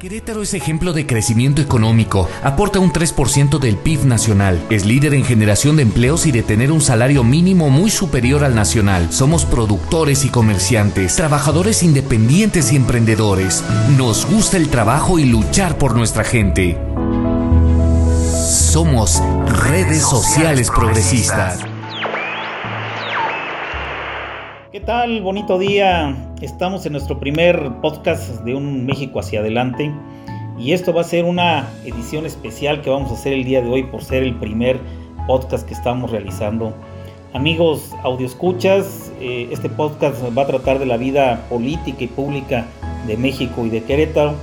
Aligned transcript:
Querétaro 0.00 0.40
es 0.40 0.54
ejemplo 0.54 0.94
de 0.94 1.06
crecimiento 1.06 1.60
económico, 1.60 2.26
aporta 2.42 2.78
un 2.78 2.90
3% 2.90 3.58
del 3.58 3.76
PIB 3.76 4.06
nacional, 4.06 4.58
es 4.70 4.86
líder 4.86 5.12
en 5.12 5.26
generación 5.26 5.76
de 5.76 5.82
empleos 5.82 6.24
y 6.24 6.32
de 6.32 6.42
tener 6.42 6.72
un 6.72 6.80
salario 6.80 7.22
mínimo 7.22 7.68
muy 7.68 7.90
superior 7.90 8.42
al 8.42 8.54
nacional. 8.54 9.12
Somos 9.12 9.44
productores 9.44 10.24
y 10.24 10.30
comerciantes, 10.30 11.16
trabajadores 11.16 11.82
independientes 11.82 12.72
y 12.72 12.76
emprendedores. 12.76 13.62
Nos 13.98 14.24
gusta 14.24 14.56
el 14.56 14.70
trabajo 14.70 15.18
y 15.18 15.26
luchar 15.26 15.76
por 15.76 15.94
nuestra 15.94 16.24
gente. 16.24 16.78
Somos 18.72 19.22
redes 19.66 20.00
sociales 20.00 20.70
progresistas. 20.70 21.58
¿Qué 24.72 24.78
tal? 24.78 25.20
Bonito 25.20 25.58
día. 25.58 26.32
Estamos 26.40 26.86
en 26.86 26.92
nuestro 26.92 27.18
primer 27.18 27.80
podcast 27.82 28.44
de 28.44 28.54
Un 28.54 28.86
México 28.86 29.18
hacia 29.18 29.40
adelante. 29.40 29.92
Y 30.60 30.70
esto 30.74 30.94
va 30.94 31.00
a 31.00 31.04
ser 31.04 31.24
una 31.24 31.68
edición 31.84 32.24
especial 32.24 32.80
que 32.80 32.88
vamos 32.88 33.10
a 33.10 33.14
hacer 33.14 33.32
el 33.32 33.42
día 33.42 33.62
de 33.62 33.68
hoy 33.68 33.82
por 33.82 34.04
ser 34.04 34.22
el 34.22 34.36
primer 34.36 34.78
podcast 35.26 35.66
que 35.66 35.74
estamos 35.74 36.12
realizando. 36.12 36.72
Amigos 37.32 37.90
audioscuchas, 38.04 39.12
eh, 39.18 39.48
este 39.50 39.68
podcast 39.68 40.22
va 40.38 40.42
a 40.42 40.46
tratar 40.46 40.78
de 40.78 40.86
la 40.86 40.98
vida 40.98 41.44
política 41.48 42.04
y 42.04 42.06
pública 42.06 42.64
de 43.08 43.16
México 43.16 43.66
y 43.66 43.70
de 43.70 43.82
Querétaro. 43.82 44.34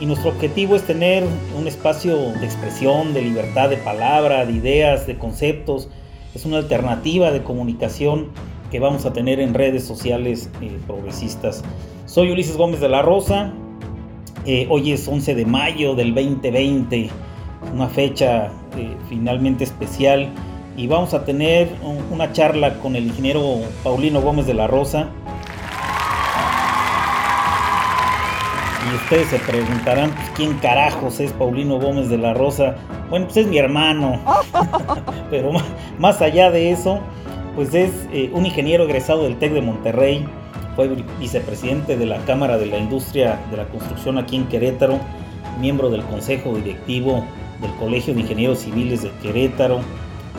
Y 0.00 0.06
nuestro 0.06 0.30
objetivo 0.30 0.74
es 0.74 0.82
tener 0.82 1.22
un 1.56 1.68
espacio 1.68 2.32
de 2.32 2.44
expresión, 2.44 3.14
de 3.14 3.22
libertad 3.22 3.70
de 3.70 3.76
palabra, 3.76 4.46
de 4.46 4.52
ideas, 4.52 5.06
de 5.06 5.16
conceptos. 5.16 5.88
Es 6.34 6.44
una 6.44 6.56
alternativa 6.56 7.30
de 7.30 7.44
comunicación 7.44 8.32
que 8.70 8.80
vamos 8.80 9.06
a 9.06 9.12
tener 9.12 9.40
en 9.40 9.54
redes 9.54 9.84
sociales 9.84 10.50
eh, 10.60 10.76
progresistas. 10.86 11.62
Soy 12.06 12.30
Ulises 12.30 12.56
Gómez 12.56 12.80
de 12.80 12.88
la 12.88 13.02
Rosa. 13.02 13.52
Eh, 14.44 14.66
hoy 14.70 14.92
es 14.92 15.06
11 15.08 15.34
de 15.34 15.44
mayo 15.44 15.94
del 15.94 16.14
2020, 16.14 17.10
una 17.74 17.88
fecha 17.88 18.46
eh, 18.76 18.96
finalmente 19.08 19.64
especial. 19.64 20.28
Y 20.76 20.86
vamos 20.88 21.14
a 21.14 21.24
tener 21.24 21.70
una 22.10 22.32
charla 22.32 22.74
con 22.80 22.96
el 22.96 23.06
ingeniero 23.06 23.60
Paulino 23.82 24.20
Gómez 24.20 24.46
de 24.46 24.54
la 24.54 24.66
Rosa. 24.66 25.08
Y 28.84 28.94
ustedes 28.94 29.28
se 29.28 29.38
preguntarán, 29.38 30.10
pues, 30.10 30.30
¿quién 30.36 30.52
carajos 30.58 31.18
es 31.18 31.32
Paulino 31.32 31.80
Gómez 31.80 32.10
de 32.10 32.18
la 32.18 32.34
Rosa? 32.34 32.76
Bueno, 33.08 33.24
pues 33.24 33.38
es 33.38 33.46
mi 33.46 33.56
hermano. 33.56 34.20
Pero 35.30 35.50
más 35.98 36.20
allá 36.20 36.50
de 36.50 36.72
eso, 36.72 37.00
pues 37.56 37.74
es 37.74 37.90
eh, 38.12 38.30
un 38.34 38.44
ingeniero 38.44 38.84
egresado 38.84 39.24
del 39.24 39.38
TEC 39.38 39.54
de 39.54 39.62
Monterrey, 39.62 40.28
fue 40.76 40.88
vicepresidente 41.18 41.96
de 41.96 42.04
la 42.04 42.18
Cámara 42.18 42.58
de 42.58 42.66
la 42.66 42.76
Industria 42.76 43.40
de 43.50 43.56
la 43.56 43.64
Construcción 43.64 44.18
aquí 44.18 44.36
en 44.36 44.46
Querétaro, 44.46 45.00
miembro 45.58 45.88
del 45.88 46.02
Consejo 46.02 46.54
Directivo 46.54 47.24
del 47.62 47.72
Colegio 47.76 48.14
de 48.14 48.20
Ingenieros 48.20 48.58
Civiles 48.58 49.02
de 49.02 49.10
Querétaro, 49.22 49.80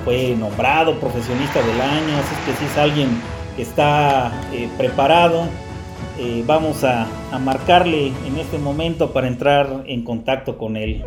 fue 0.05 0.35
nombrado 0.37 0.99
profesionista 0.99 1.59
del 1.59 1.81
año, 1.81 2.17
así 2.17 2.35
que 2.45 2.55
si 2.59 2.65
es 2.65 2.77
alguien 2.77 3.09
que 3.55 3.63
está 3.63 4.31
eh, 4.53 4.69
preparado, 4.77 5.45
eh, 6.19 6.43
vamos 6.45 6.83
a, 6.83 7.07
a 7.31 7.39
marcarle 7.39 8.13
en 8.27 8.37
este 8.37 8.59
momento 8.59 9.11
para 9.11 9.27
entrar 9.27 9.83
en 9.87 10.03
contacto 10.03 10.59
con 10.59 10.77
él. 10.77 11.03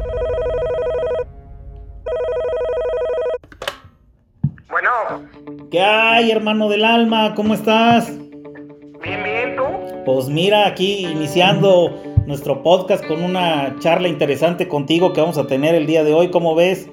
¿Qué 5.71 5.81
hay, 5.81 6.33
hermano 6.33 6.69
del 6.69 6.85
alma? 6.85 7.33
¿Cómo 7.37 7.55
estás? 7.55 8.09
Bien, 8.09 9.23
bien, 9.23 9.55
¿tú? 9.55 9.63
Pues 10.05 10.27
mira, 10.29 10.67
aquí 10.67 11.07
iniciando 11.07 12.03
nuestro 12.27 12.61
podcast 12.65 13.07
con 13.07 13.23
una 13.23 13.77
charla 13.79 14.09
interesante 14.09 14.67
contigo 14.67 15.13
que 15.13 15.21
vamos 15.21 15.39
a 15.39 15.47
tener 15.47 15.77
el 15.77 15.87
día 15.87 16.03
de 16.03 16.13
hoy. 16.13 16.29
¿Cómo 16.33 16.57
ves? 16.57 16.89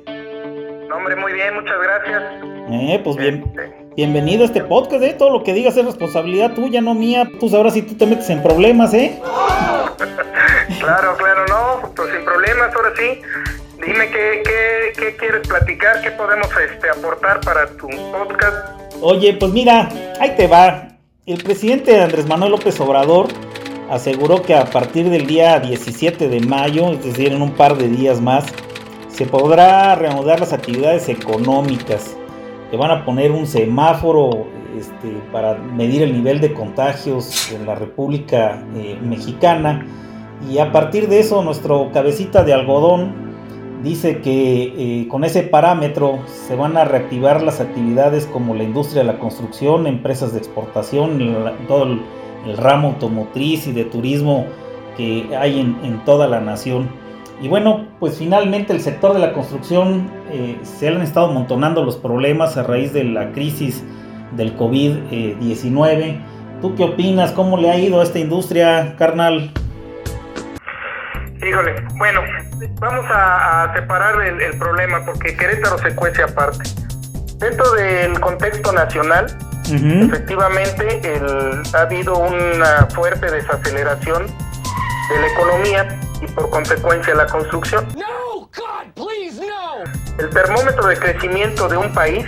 No, 0.89 0.95
hombre, 0.95 1.15
muy 1.15 1.33
bien, 1.33 1.55
muchas 1.55 1.75
gracias. 1.81 2.23
Eh, 2.69 3.01
pues 3.03 3.15
bien, 3.15 3.43
este. 3.47 3.93
bienvenido 3.95 4.43
a 4.43 4.45
este 4.45 4.63
podcast, 4.63 5.01
¿eh? 5.01 5.15
Todo 5.17 5.31
lo 5.31 5.43
que 5.43 5.53
digas 5.53 5.75
es 5.75 5.83
responsabilidad 5.83 6.53
tuya, 6.53 6.79
no 6.79 6.93
mía. 6.93 7.27
Tú 7.39 7.49
sabrás 7.49 7.73
si 7.73 7.81
tú 7.81 7.95
te 7.95 8.05
metes 8.05 8.29
en 8.29 8.43
problemas, 8.43 8.93
¿eh? 8.93 9.19
claro, 10.79 11.17
claro, 11.17 11.45
no, 11.47 11.93
pues 11.95 12.11
sin 12.11 12.23
problemas, 12.23 12.75
ahora 12.75 12.91
sí. 12.95 13.21
Dime 13.85 14.09
qué, 14.09 15.15
quieres 15.19 15.47
platicar, 15.47 16.01
qué 16.01 16.11
podemos 16.11 16.47
este, 16.71 16.89
aportar 16.89 17.39
para 17.41 17.67
tu 17.77 17.87
podcast. 17.87 18.81
Oye, 19.01 19.33
pues 19.33 19.51
mira, 19.51 19.89
ahí 20.19 20.35
te 20.35 20.47
va. 20.47 20.87
El 21.25 21.43
presidente 21.43 22.01
Andrés 22.01 22.27
Manuel 22.27 22.51
López 22.51 22.79
Obrador 22.79 23.27
aseguró 23.89 24.41
que 24.41 24.55
a 24.55 24.65
partir 24.65 25.09
del 25.09 25.27
día 25.27 25.59
17 25.59 26.27
de 26.27 26.39
mayo, 26.39 26.91
es 26.93 27.03
decir, 27.03 27.33
en 27.33 27.41
un 27.41 27.51
par 27.51 27.77
de 27.77 27.87
días 27.87 28.19
más, 28.19 28.45
se 29.09 29.25
podrá 29.25 29.93
reanudar 29.95 30.39
las 30.39 30.53
actividades 30.53 31.07
económicas. 31.09 32.17
Que 32.71 32.77
van 32.77 32.91
a 32.91 33.05
poner 33.05 33.31
un 33.31 33.45
semáforo 33.45 34.47
este, 34.77 35.09
para 35.31 35.55
medir 35.55 36.01
el 36.01 36.13
nivel 36.13 36.41
de 36.41 36.53
contagios 36.53 37.51
en 37.51 37.65
la 37.65 37.75
República 37.75 38.63
eh, 38.75 38.97
Mexicana. 39.01 39.85
Y 40.49 40.57
a 40.57 40.71
partir 40.71 41.07
de 41.07 41.19
eso, 41.19 41.41
nuestro 41.43 41.91
cabecita 41.91 42.43
de 42.43 42.53
algodón, 42.53 43.26
dice 43.83 44.19
que 44.21 44.73
eh, 44.77 45.07
con 45.07 45.23
ese 45.23 45.43
parámetro 45.43 46.19
se 46.27 46.55
van 46.55 46.77
a 46.77 46.85
reactivar 46.85 47.41
las 47.41 47.59
actividades 47.59 48.25
como 48.25 48.55
la 48.55 48.63
industria 48.63 49.03
de 49.03 49.11
la 49.11 49.19
construcción, 49.19 49.87
empresas 49.87 50.33
de 50.33 50.39
exportación, 50.39 51.19
todo 51.67 51.83
el, 51.83 52.01
ramo 52.57 52.89
automotriz 52.89 53.67
y 53.67 53.73
de 53.73 53.83
turismo 53.83 54.45
que 54.95 55.35
hay 55.37 55.59
en, 55.59 56.05
toda 56.05 56.27
la 56.27 56.39
nación. 56.39 56.87
Y 57.41 57.49
bueno, 57.49 57.87
pues 57.99 58.17
finalmente 58.17 58.71
el 58.71 58.79
sector 58.79 59.13
de 59.13 59.19
la 59.19 59.33
construcción 59.33 60.09
eh, 60.31 60.57
se 60.63 60.87
han 60.87 61.01
estado 61.01 61.31
montonando 61.33 61.83
los 61.83 61.97
problemas 61.97 62.55
a 62.55 62.63
raíz 62.63 62.93
de 62.93 63.03
la 63.03 63.33
crisis 63.33 63.83
del 64.37 64.55
COVID-19. 64.57 66.21
¿Tú 66.61 66.73
qué 66.75 66.85
opinas? 66.85 67.33
¿Cómo 67.33 67.57
le 67.57 67.69
ha 67.69 67.77
ido 67.77 67.99
a 67.99 68.03
esta 68.03 68.19
industria, 68.19 68.95
carnal? 68.97 69.51
Híjole, 71.45 71.75
bueno, 71.97 72.21
vamos 72.79 73.05
a, 73.09 73.71
separar 73.75 74.21
el, 74.21 74.57
problema 74.57 75.05
porque 75.05 75.35
Querétaro 75.35 75.77
se 75.77 75.95
cuece 75.95 76.23
aparte. 76.23 76.69
Dentro 77.37 77.71
del 77.73 78.19
contexto 78.19 78.71
nacional, 78.71 79.27
efectivamente 79.65 81.21
ha 81.73 81.81
habido 81.81 82.17
una 82.17 82.87
fuerte 82.93 83.29
desaceleración 83.29 84.25
de 84.25 85.21
la 85.21 85.27
economía 85.27 85.99
y 86.21 86.27
por 86.27 86.49
consecuencia 86.49 87.13
la 87.13 87.27
construcción. 87.27 87.85
El 90.17 90.29
termómetro 90.31 90.87
de 90.87 90.97
crecimiento 90.97 91.67
de 91.67 91.77
un 91.77 91.93
país 91.93 92.25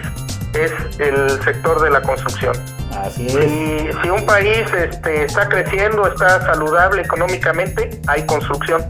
es 0.53 0.71
el 0.99 1.41
sector 1.43 1.81
de 1.81 1.89
la 1.89 2.01
construcción. 2.01 2.53
Así 3.03 3.25
es. 3.27 3.33
Si, 3.33 4.01
si 4.01 4.09
un 4.09 4.25
país 4.25 4.65
este, 4.73 5.23
está 5.23 5.47
creciendo, 5.47 6.07
está 6.07 6.41
saludable 6.41 7.01
económicamente, 7.01 7.89
hay 8.07 8.25
construcción. 8.25 8.85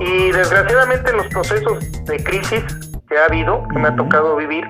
Y 0.00 0.32
desgraciadamente 0.32 1.10
en 1.10 1.16
los 1.18 1.26
procesos 1.28 2.04
de 2.04 2.22
crisis 2.24 2.64
que 3.08 3.18
ha 3.18 3.26
habido, 3.26 3.66
que 3.68 3.78
me 3.78 3.88
ha 3.88 3.96
tocado 3.96 4.36
vivir, 4.36 4.64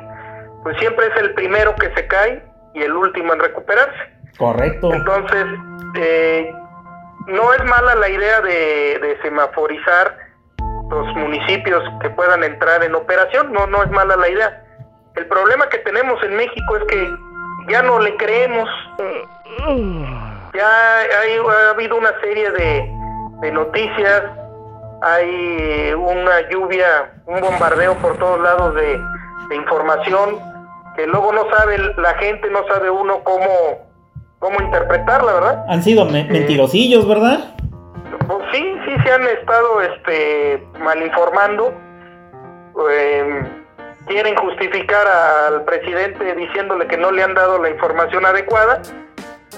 pues 0.63 0.77
siempre 0.79 1.07
es 1.07 1.17
el 1.21 1.35
primero 1.35 1.75
que 1.77 1.93
se 1.95 2.07
cae 2.07 2.43
y 2.75 2.83
el 2.83 2.93
último 2.93 3.33
en 3.33 3.41
recuperarse. 3.41 4.15
Correcto. 4.39 4.93
Entonces, 4.93 5.47
eh, 5.97 6.53
no 7.27 7.53
es 7.55 7.65
mala 7.65 7.95
la 7.95 8.09
idea 8.09 8.41
de, 8.41 8.99
de 9.01 9.19
semaforizar 9.23 10.19
los 10.91 11.17
municipios 11.17 11.83
que 12.01 12.11
puedan 12.11 12.45
entrar 12.45 12.83
en 12.85 12.95
operación, 12.95 13.53
no, 13.53 13.67
no 13.67 13.83
es 13.83 13.91
mala 13.91 14.17
la 14.17 14.29
idea. 14.29 14.65
El 15.17 15.27
problema 15.27 15.69
que 15.69 15.79
tenemos 15.79 16.23
en 16.23 16.37
México 16.37 16.77
es 16.77 16.85
que 16.85 17.17
ya 17.69 17.83
no 17.83 18.01
le 18.01 18.17
creemos. 18.17 18.69
Ya 20.55 20.99
hay, 21.23 21.39
ha 21.39 21.71
habido 21.71 21.97
una 21.97 22.13
serie 22.21 22.51
de, 22.51 22.91
de 23.41 23.53
noticias 23.53 24.23
hay 25.05 25.93
una 25.93 26.49
lluvia, 26.51 27.13
un 27.27 27.41
bombardeo 27.41 27.95
por 27.97 28.17
todos 28.19 28.41
lados 28.41 28.75
de, 28.75 29.01
información 29.55 30.41
que 30.97 31.07
luego 31.07 31.33
no 31.33 31.49
sabe 31.51 31.79
la 31.97 32.15
gente, 32.15 32.51
no 32.51 32.67
sabe 32.67 32.91
uno 32.91 33.23
cómo, 33.23 33.47
cómo 34.41 34.61
interpretarla, 34.61 35.33
¿verdad? 35.33 35.65
Han 35.69 35.83
sido 35.83 36.09
eh, 36.09 36.27
mentirosillos, 36.29 37.07
¿verdad? 37.07 37.55
Pues 38.27 38.45
sí, 38.53 38.75
sí 38.85 38.93
se 39.05 39.13
han 39.13 39.23
estado 39.29 39.81
este, 39.83 40.67
mal 40.81 41.01
informando. 41.03 41.73
Em, 42.91 43.47
quieren 44.07 44.35
justificar 44.37 45.07
al 45.07 45.65
presidente 45.65 46.35
diciéndole 46.35 46.87
que 46.89 46.97
no 46.97 47.13
le 47.13 47.23
han 47.23 47.35
dado 47.35 47.63
la 47.63 47.71
información 47.71 48.27
adecuada, 48.27 48.81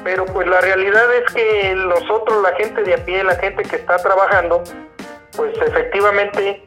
pero 0.05 0.27
pues 0.27 0.47
la 0.47 0.61
realidad 0.61 1.05
es 1.15 1.33
que 1.33 1.75
nosotros, 1.75 2.43
la 2.43 2.55
gente 2.57 2.83
de 2.83 2.95
a 2.95 3.05
pie, 3.05 3.25
la 3.25 3.37
gente 3.37 3.63
que 3.63 3.77
está 3.77 3.97
trabajando, 3.97 4.63
pues 5.37 5.53
efectivamente 5.61 6.63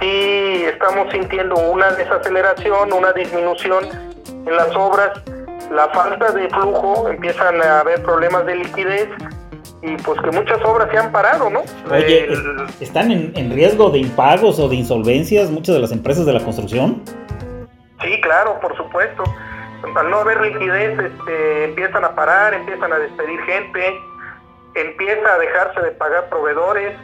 sí 0.00 0.64
estamos 0.64 1.12
sintiendo 1.12 1.56
una 1.56 1.90
desaceleración, 1.92 2.92
una 2.92 3.12
disminución 3.12 3.84
en 4.46 4.56
las 4.56 4.74
obras, 4.74 5.10
la 5.70 5.88
falta 5.88 6.32
de 6.32 6.48
flujo, 6.50 7.08
empiezan 7.08 7.60
a 7.62 7.80
haber 7.80 8.02
problemas 8.02 8.46
de 8.46 8.56
liquidez 8.56 9.08
y 9.82 9.96
pues 9.96 10.20
que 10.20 10.30
muchas 10.30 10.64
obras 10.64 10.88
se 10.90 10.98
han 10.98 11.10
parado, 11.10 11.50
¿no? 11.50 11.62
Oye, 11.90 12.28
¿están 12.80 13.10
en, 13.10 13.50
riesgo 13.50 13.90
de 13.90 13.98
impagos 13.98 14.58
o 14.60 14.68
de 14.68 14.76
insolvencias 14.76 15.50
muchas 15.50 15.74
de 15.74 15.80
las 15.80 15.92
empresas 15.92 16.24
de 16.24 16.32
la 16.32 16.40
construcción? 16.40 17.02
Sí, 18.02 18.20
claro, 18.20 18.58
por 18.60 18.76
supuesto. 18.76 19.24
Al 19.96 20.10
no 20.10 20.18
haber 20.18 20.40
liquidez, 20.40 20.98
este, 20.98 21.64
empiezan 21.64 22.04
a 22.04 22.14
parar, 22.14 22.54
empiezan 22.54 22.92
a 22.92 22.98
despedir 22.98 23.40
gente, 23.42 24.00
empieza 24.74 25.34
a 25.34 25.38
dejarse 25.38 25.80
de 25.80 25.90
pagar 25.92 26.28
proveedores, 26.28 26.96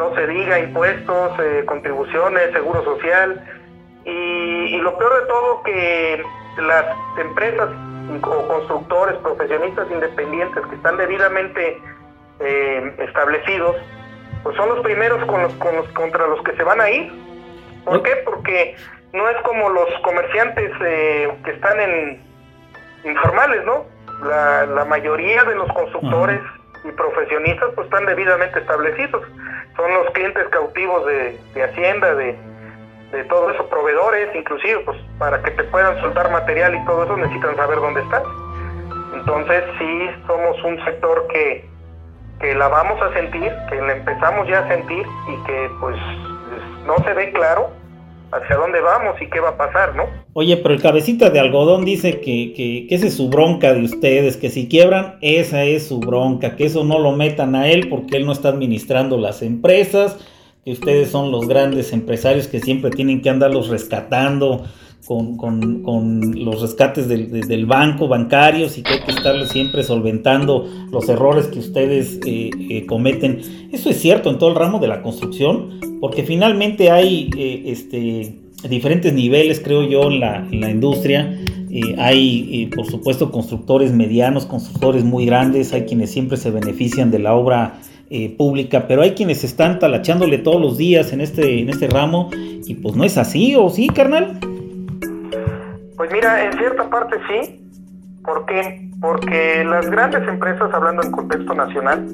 no 0.00 0.14
se 0.14 0.26
diga 0.26 0.58
impuestos, 0.58 1.32
eh, 1.38 1.62
contribuciones, 1.66 2.52
seguro 2.52 2.82
social. 2.84 3.44
Y, 4.06 4.10
y, 4.10 4.78
lo 4.78 4.96
peor 4.96 5.20
de 5.20 5.26
todo 5.26 5.62
que 5.62 6.24
las 6.56 6.86
empresas 7.18 7.68
o 8.22 8.48
constructores, 8.48 9.16
profesionistas 9.18 9.86
independientes 9.90 10.64
que 10.66 10.74
están 10.74 10.96
debidamente 10.96 11.78
eh, 12.40 12.94
establecidos, 12.98 13.76
pues 14.42 14.56
son 14.56 14.70
los 14.70 14.80
primeros 14.80 15.22
con 15.26 15.42
los, 15.42 15.52
con 15.54 15.76
los, 15.76 15.86
contra 15.88 16.26
los 16.26 16.42
que 16.44 16.56
se 16.56 16.64
van 16.64 16.80
a 16.80 16.88
ir. 16.88 17.12
¿Por 17.84 18.02
qué? 18.02 18.16
Porque 18.24 18.74
no 19.12 19.28
es 19.28 19.36
como 19.42 19.68
los 19.68 19.88
comerciantes 20.02 20.72
eh, 20.82 21.30
que 21.44 21.50
están 21.50 21.78
en 21.78 22.22
informales, 23.04 23.66
¿no? 23.66 23.84
La, 24.24 24.64
la 24.64 24.86
mayoría 24.86 25.44
de 25.44 25.54
los 25.54 25.70
constructores 25.72 26.40
y 26.84 26.92
profesionistas 26.92 27.70
pues 27.74 27.86
están 27.86 28.06
debidamente 28.06 28.58
establecidos. 28.58 29.22
Son 29.76 29.92
los 29.94 30.10
clientes 30.12 30.46
cautivos 30.48 31.06
de, 31.06 31.38
de 31.54 31.62
Hacienda, 31.64 32.14
de, 32.14 32.36
de 33.12 33.24
todo 33.24 33.50
eso, 33.50 33.68
proveedores, 33.68 34.34
inclusive, 34.34 34.80
pues 34.80 34.98
para 35.18 35.42
que 35.42 35.50
te 35.52 35.64
puedan 35.64 36.00
soltar 36.00 36.30
material 36.30 36.74
y 36.74 36.84
todo 36.84 37.04
eso 37.04 37.16
necesitan 37.16 37.56
saber 37.56 37.78
dónde 37.78 38.02
estás. 38.02 38.22
Entonces 39.14 39.64
sí 39.78 40.10
somos 40.26 40.62
un 40.64 40.84
sector 40.84 41.26
que 41.28 41.70
que 42.40 42.54
la 42.54 42.68
vamos 42.68 43.00
a 43.02 43.12
sentir, 43.12 43.52
que 43.68 43.76
la 43.76 43.92
empezamos 43.92 44.48
ya 44.48 44.60
a 44.60 44.68
sentir 44.68 45.06
y 45.28 45.44
que 45.44 45.70
pues 45.78 45.96
no 46.86 46.96
se 47.04 47.12
ve 47.12 47.32
claro 47.32 47.70
hacia 48.32 48.56
dónde 48.56 48.80
vamos 48.80 49.20
y 49.20 49.28
qué 49.28 49.40
va 49.40 49.50
a 49.50 49.56
pasar, 49.56 49.94
¿no? 49.96 50.04
Oye, 50.32 50.56
pero 50.56 50.74
el 50.74 50.82
cabecita 50.82 51.30
de 51.30 51.40
algodón 51.40 51.84
dice 51.84 52.20
que, 52.20 52.52
que, 52.54 52.86
que 52.88 52.94
esa 52.94 53.06
es 53.06 53.14
su 53.14 53.28
bronca 53.28 53.72
de 53.74 53.82
ustedes, 53.82 54.36
que 54.36 54.50
si 54.50 54.68
quiebran, 54.68 55.16
esa 55.20 55.64
es 55.64 55.88
su 55.88 56.00
bronca, 56.00 56.56
que 56.56 56.66
eso 56.66 56.84
no 56.84 56.98
lo 56.98 57.12
metan 57.12 57.54
a 57.54 57.68
él 57.68 57.88
porque 57.88 58.16
él 58.16 58.26
no 58.26 58.32
está 58.32 58.50
administrando 58.50 59.16
las 59.18 59.42
empresas, 59.42 60.18
que 60.64 60.72
ustedes 60.72 61.10
son 61.10 61.32
los 61.32 61.48
grandes 61.48 61.92
empresarios 61.92 62.46
que 62.46 62.60
siempre 62.60 62.90
tienen 62.90 63.22
que 63.22 63.30
andarlos 63.30 63.68
rescatando 63.68 64.64
con, 65.06 65.82
con, 65.82 66.44
los 66.44 66.60
rescates 66.60 67.08
del, 67.08 67.30
del, 67.30 67.66
banco, 67.66 68.06
bancarios, 68.06 68.78
y 68.78 68.82
que 68.82 68.92
hay 68.92 69.00
que 69.00 69.10
estarle 69.10 69.46
siempre 69.46 69.82
solventando 69.82 70.68
los 70.92 71.08
errores 71.08 71.46
que 71.46 71.58
ustedes 71.58 72.20
eh, 72.26 72.50
eh, 72.70 72.86
cometen. 72.86 73.40
Eso 73.72 73.90
es 73.90 74.00
cierto 74.00 74.30
en 74.30 74.38
todo 74.38 74.50
el 74.50 74.56
ramo 74.56 74.78
de 74.78 74.88
la 74.88 75.02
construcción, 75.02 75.80
porque 76.00 76.22
finalmente 76.22 76.90
hay 76.90 77.30
eh, 77.36 77.62
este, 77.66 78.36
diferentes 78.68 79.12
niveles, 79.12 79.60
creo 79.60 79.82
yo, 79.82 80.10
en 80.10 80.20
la, 80.20 80.46
en 80.50 80.60
la 80.60 80.70
industria. 80.70 81.36
hay, 81.98 82.68
por 82.74 82.86
supuesto, 82.86 83.30
constructores 83.30 83.92
medianos, 83.92 84.46
constructores 84.46 85.02
muy 85.04 85.24
grandes, 85.24 85.72
hay 85.72 85.82
quienes 85.82 86.10
siempre 86.10 86.36
se 86.36 86.50
benefician 86.50 87.10
de 87.10 87.18
la 87.18 87.34
obra 87.34 87.80
pública, 88.36 88.88
pero 88.88 89.02
hay 89.02 89.12
quienes 89.12 89.44
están 89.44 89.78
talachándole 89.78 90.38
todos 90.38 90.60
los 90.60 90.76
días 90.76 91.12
en 91.12 91.20
este, 91.20 91.60
en 91.60 91.68
este 91.68 91.86
ramo 91.86 92.28
y 92.66 92.74
pues 92.74 92.96
no 92.96 93.04
es 93.04 93.16
así, 93.16 93.54
¿o 93.54 93.70
sí, 93.70 93.86
carnal? 93.86 94.40
Pues 96.00 96.10
mira, 96.12 96.46
en 96.46 96.56
cierta 96.56 96.88
parte 96.88 97.18
sí. 97.28 97.60
¿Por 98.24 98.46
qué? 98.46 98.88
Porque 99.02 99.62
las 99.66 99.90
grandes 99.90 100.26
empresas, 100.26 100.72
hablando 100.72 101.02
en 101.02 101.10
contexto 101.10 101.52
nacional, 101.52 102.06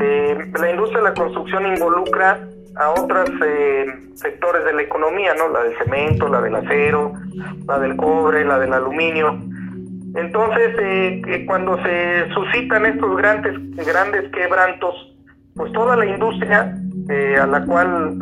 eh, 0.00 0.50
la 0.58 0.70
industria 0.72 0.98
de 0.98 1.04
la 1.04 1.14
construcción 1.14 1.64
involucra 1.64 2.40
a 2.74 2.90
otros 2.90 3.30
eh, 3.46 3.86
sectores 4.16 4.64
de 4.64 4.72
la 4.72 4.82
economía, 4.82 5.32
¿no? 5.34 5.48
La 5.48 5.62
del 5.62 5.78
cemento, 5.78 6.26
la 6.26 6.40
del 6.40 6.56
acero, 6.56 7.12
la 7.68 7.78
del 7.78 7.94
cobre, 7.94 8.44
la 8.44 8.58
del 8.58 8.72
aluminio. 8.72 9.38
Entonces, 10.16 10.74
eh, 10.80 11.44
cuando 11.46 11.80
se 11.84 12.28
suscitan 12.34 12.84
estos 12.84 13.16
grandes, 13.16 13.76
grandes 13.76 14.28
quebrantos, 14.32 15.14
pues 15.54 15.72
toda 15.72 15.94
la 15.94 16.06
industria 16.06 16.76
a 17.40 17.46
la 17.46 17.64
cual 17.64 18.18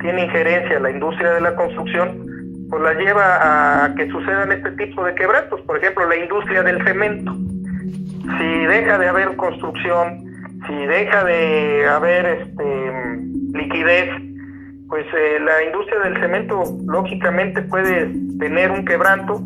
tiene 0.00 0.24
injerencia 0.24 0.80
la 0.80 0.90
industria 0.90 1.34
de 1.34 1.42
la 1.42 1.54
construcción, 1.54 2.21
pues 2.72 2.82
la 2.84 2.94
lleva 2.94 3.84
a 3.84 3.94
que 3.96 4.08
sucedan 4.08 4.50
este 4.50 4.70
tipo 4.70 5.04
de 5.04 5.14
quebrantos. 5.14 5.60
Por 5.60 5.76
ejemplo, 5.76 6.08
la 6.08 6.16
industria 6.16 6.62
del 6.62 6.82
cemento. 6.86 7.30
Si 8.38 8.64
deja 8.64 8.96
de 8.96 9.08
haber 9.08 9.36
construcción, 9.36 10.24
si 10.66 10.86
deja 10.86 11.22
de 11.22 11.86
haber 11.86 12.24
este, 12.24 13.18
liquidez, 13.52 14.08
pues 14.88 15.04
eh, 15.14 15.38
la 15.40 15.64
industria 15.64 16.00
del 16.00 16.18
cemento 16.18 16.64
lógicamente 16.86 17.60
puede 17.60 18.10
tener 18.38 18.70
un 18.70 18.86
quebranto 18.86 19.42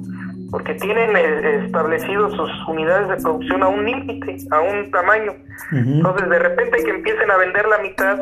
porque 0.52 0.74
tienen 0.74 1.16
eh, 1.16 1.64
establecidos 1.64 2.32
sus 2.32 2.50
unidades 2.68 3.08
de 3.08 3.16
producción 3.16 3.60
a 3.64 3.66
un 3.66 3.86
límite, 3.86 4.36
a 4.52 4.60
un 4.60 4.88
tamaño. 4.92 5.32
Entonces 5.72 6.30
de 6.30 6.38
repente 6.38 6.84
que 6.84 6.90
empiecen 6.90 7.28
a 7.28 7.36
vender 7.38 7.66
la 7.66 7.78
mitad, 7.78 8.20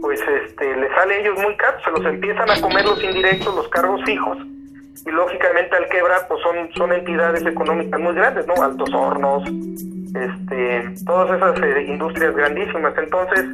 pues 0.00 0.20
este, 0.20 0.76
le 0.76 0.88
sale 0.90 1.14
a 1.14 1.18
ellos 1.18 1.38
muy 1.38 1.54
caro, 1.56 1.78
se 1.84 1.90
los 1.90 2.04
empiezan 2.04 2.50
a 2.50 2.60
comer 2.60 2.84
los 2.84 3.02
indirectos, 3.02 3.54
los 3.54 3.68
cargos 3.68 4.02
fijos, 4.04 4.38
y 5.06 5.10
lógicamente 5.10 5.76
al 5.76 5.88
quebrar, 5.88 6.26
pues 6.28 6.40
son, 6.42 6.72
son 6.76 6.92
entidades 6.92 7.44
económicas 7.44 8.00
muy 8.00 8.14
grandes, 8.14 8.46
¿no? 8.46 8.54
Altos 8.62 8.92
hornos, 8.94 9.42
este, 10.14 10.94
todas 11.04 11.36
esas 11.36 11.62
eh, 11.62 11.84
industrias 11.88 12.34
grandísimas. 12.34 12.94
Entonces, 12.96 13.44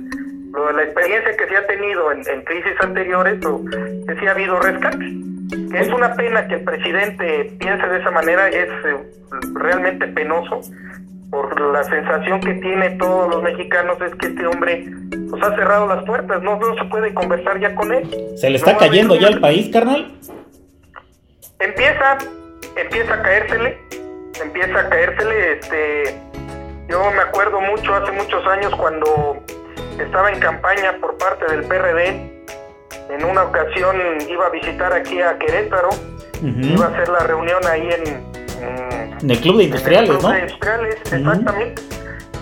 la 0.74 0.82
experiencia 0.82 1.36
que 1.36 1.46
se 1.48 1.56
ha 1.56 1.66
tenido 1.66 2.12
en, 2.12 2.42
crisis 2.42 2.72
anteriores, 2.80 3.40
que 3.40 4.16
sí 4.20 4.26
ha 4.26 4.32
habido 4.32 4.60
rescate. 4.60 5.04
Es 5.74 5.88
una 5.88 6.14
pena 6.14 6.46
que 6.46 6.54
el 6.54 6.64
presidente 6.64 7.52
piense 7.58 7.86
de 7.86 7.98
esa 7.98 8.10
manera, 8.10 8.48
es 8.48 8.68
eh, 8.68 8.96
realmente 9.54 10.06
penoso, 10.08 10.60
por 11.30 11.60
la 11.72 11.84
sensación 11.84 12.40
que 12.40 12.54
tiene 12.54 12.90
todos 12.90 13.30
los 13.30 13.42
mexicanos 13.42 13.98
es 14.00 14.14
que 14.16 14.26
este 14.26 14.46
hombre 14.46 14.84
pues 15.30 15.42
ha 15.42 15.54
cerrado 15.54 15.86
las 15.86 16.04
puertas, 16.04 16.42
no, 16.42 16.58
no 16.58 16.74
se 16.74 16.84
puede 16.86 17.14
conversar 17.14 17.60
ya 17.60 17.74
con 17.74 17.92
él. 17.94 18.08
¿Se 18.36 18.50
le 18.50 18.56
está 18.56 18.76
cayendo 18.76 19.14
ya 19.14 19.28
el 19.28 19.40
país, 19.40 19.70
carnal? 19.72 20.12
Empieza, 21.60 22.18
empieza 22.76 23.14
a 23.14 23.22
caérsele, 23.22 23.78
empieza 24.42 24.80
a 24.80 24.88
caérsele, 24.88 25.52
este, 25.52 26.20
yo 26.88 27.10
me 27.12 27.20
acuerdo 27.20 27.60
mucho 27.60 27.94
hace 27.94 28.10
muchos 28.12 28.44
años 28.46 28.74
cuando 28.76 29.36
estaba 30.00 30.32
en 30.32 30.40
campaña 30.40 30.96
por 31.00 31.16
parte 31.18 31.44
del 31.46 31.62
PRD, 31.64 32.42
en 33.10 33.24
una 33.24 33.44
ocasión 33.44 33.96
iba 34.28 34.46
a 34.46 34.50
visitar 34.50 34.92
aquí 34.92 35.20
a 35.20 35.38
Querétaro, 35.38 35.90
iba 36.42 36.86
a 36.86 36.88
hacer 36.88 37.08
la 37.08 37.20
reunión 37.20 37.60
ahí 37.66 37.88
en, 37.92 38.29
en 38.60 39.30
el 39.30 39.40
Club 39.40 39.58
de 39.58 39.64
Industriales, 39.64 40.22
¿no? 40.22 40.28
De 40.30 40.40
industriales, 40.40 40.96
exactamente. 41.12 41.82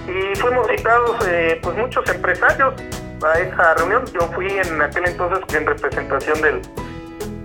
Y 0.07 0.39
fuimos 0.39 0.67
citados 0.69 1.17
eh, 1.27 1.59
pues 1.63 1.77
muchos 1.77 2.09
empresarios 2.09 2.75
a 3.23 3.39
esa 3.39 3.75
reunión. 3.75 4.05
Yo 4.15 4.21
fui 4.35 4.49
en 4.49 4.81
aquel 4.81 5.07
entonces 5.07 5.41
en 5.55 5.67
representación 5.67 6.41
del, 6.41 6.61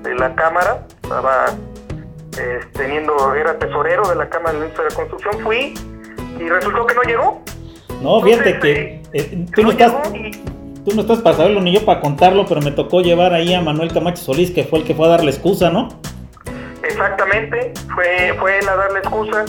de 0.04 0.16
la 0.16 0.34
Cámara, 0.36 0.86
estaba 1.02 1.46
eh, 2.40 2.60
teniendo, 2.74 3.36
era 3.36 3.58
tesorero 3.58 4.08
de 4.08 4.16
la 4.16 4.30
Cámara 4.30 4.60
de 4.60 4.68
la 4.68 4.96
Construcción, 4.96 5.40
fui 5.44 5.74
y 6.40 6.50
resultó 6.50 6.86
que 6.86 6.96
no 6.96 7.04
llegó. 7.04 7.42
No, 8.02 8.22
fíjate 8.22 8.60
que 8.60 9.02
eh, 9.14 9.46
tú, 9.56 9.64
no 9.64 9.72
estás, 9.72 9.94
tú 10.86 10.96
no 10.96 11.02
estás 11.02 11.20
para 11.20 11.38
saberlo 11.38 11.62
ni 11.62 11.74
yo 11.74 11.86
para 11.86 12.02
contarlo, 12.02 12.46
pero 12.46 12.62
me 12.62 12.72
tocó 12.72 13.02
llevar 13.02 13.34
ahí 13.34 13.54
a 13.54 13.62
Manuel 13.62 13.94
Camacho 13.94 14.24
Solís, 14.24 14.52
que 14.52 14.64
fue 14.64 14.80
el 14.80 14.86
que 14.86 14.96
fue 14.96 15.08
a 15.08 15.10
darle 15.12 15.32
excusa, 15.32 15.70
¿no? 15.70 15.90
Exactamente, 16.84 17.74
fue, 17.96 18.36
fue 18.40 18.60
él 18.60 18.70
a 18.70 18.76
darle 18.76 19.00
excusa. 19.00 19.46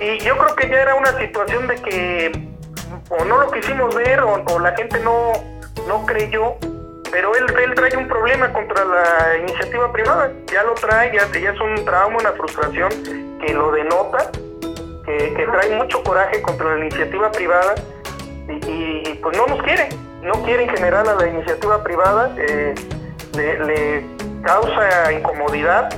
Y 0.00 0.18
yo 0.20 0.36
creo 0.38 0.54
que 0.56 0.68
ya 0.68 0.82
era 0.82 0.94
una 0.94 1.18
situación 1.18 1.66
de 1.66 1.74
que 1.76 2.50
o 3.10 3.24
no 3.24 3.38
lo 3.38 3.50
quisimos 3.50 3.94
ver 3.94 4.20
o, 4.20 4.58
la 4.60 4.74
gente 4.76 5.00
no, 5.00 5.32
no 5.88 6.06
creyó, 6.06 6.54
pero 7.10 7.34
él, 7.34 7.44
él 7.62 7.74
trae 7.74 7.96
un 7.96 8.06
problema 8.06 8.52
contra 8.52 8.84
la 8.84 9.36
iniciativa 9.38 9.92
privada. 9.92 10.32
Ya 10.46 10.62
lo 10.62 10.74
trae, 10.74 11.12
ya, 11.12 11.30
ya 11.32 11.50
es 11.50 11.60
un 11.60 11.84
trauma, 11.84 12.18
una 12.18 12.32
frustración 12.32 12.90
que 13.40 13.52
lo 13.52 13.72
denota, 13.72 14.30
que, 15.04 15.46
trae 15.50 15.76
mucho 15.76 16.02
coraje 16.04 16.40
contra 16.42 16.76
la 16.76 16.84
iniciativa 16.84 17.32
privada 17.32 17.74
y, 18.48 19.18
pues 19.20 19.36
no 19.36 19.46
nos 19.48 19.60
quiere, 19.64 19.88
no 20.22 20.34
quiere 20.44 20.64
en 20.64 20.70
general 20.70 21.08
a 21.08 21.14
la 21.14 21.26
iniciativa 21.26 21.82
privada, 21.82 22.32
eh, 22.38 22.74
le 23.34 24.04
causa 24.42 25.12
incomodidad 25.12 25.90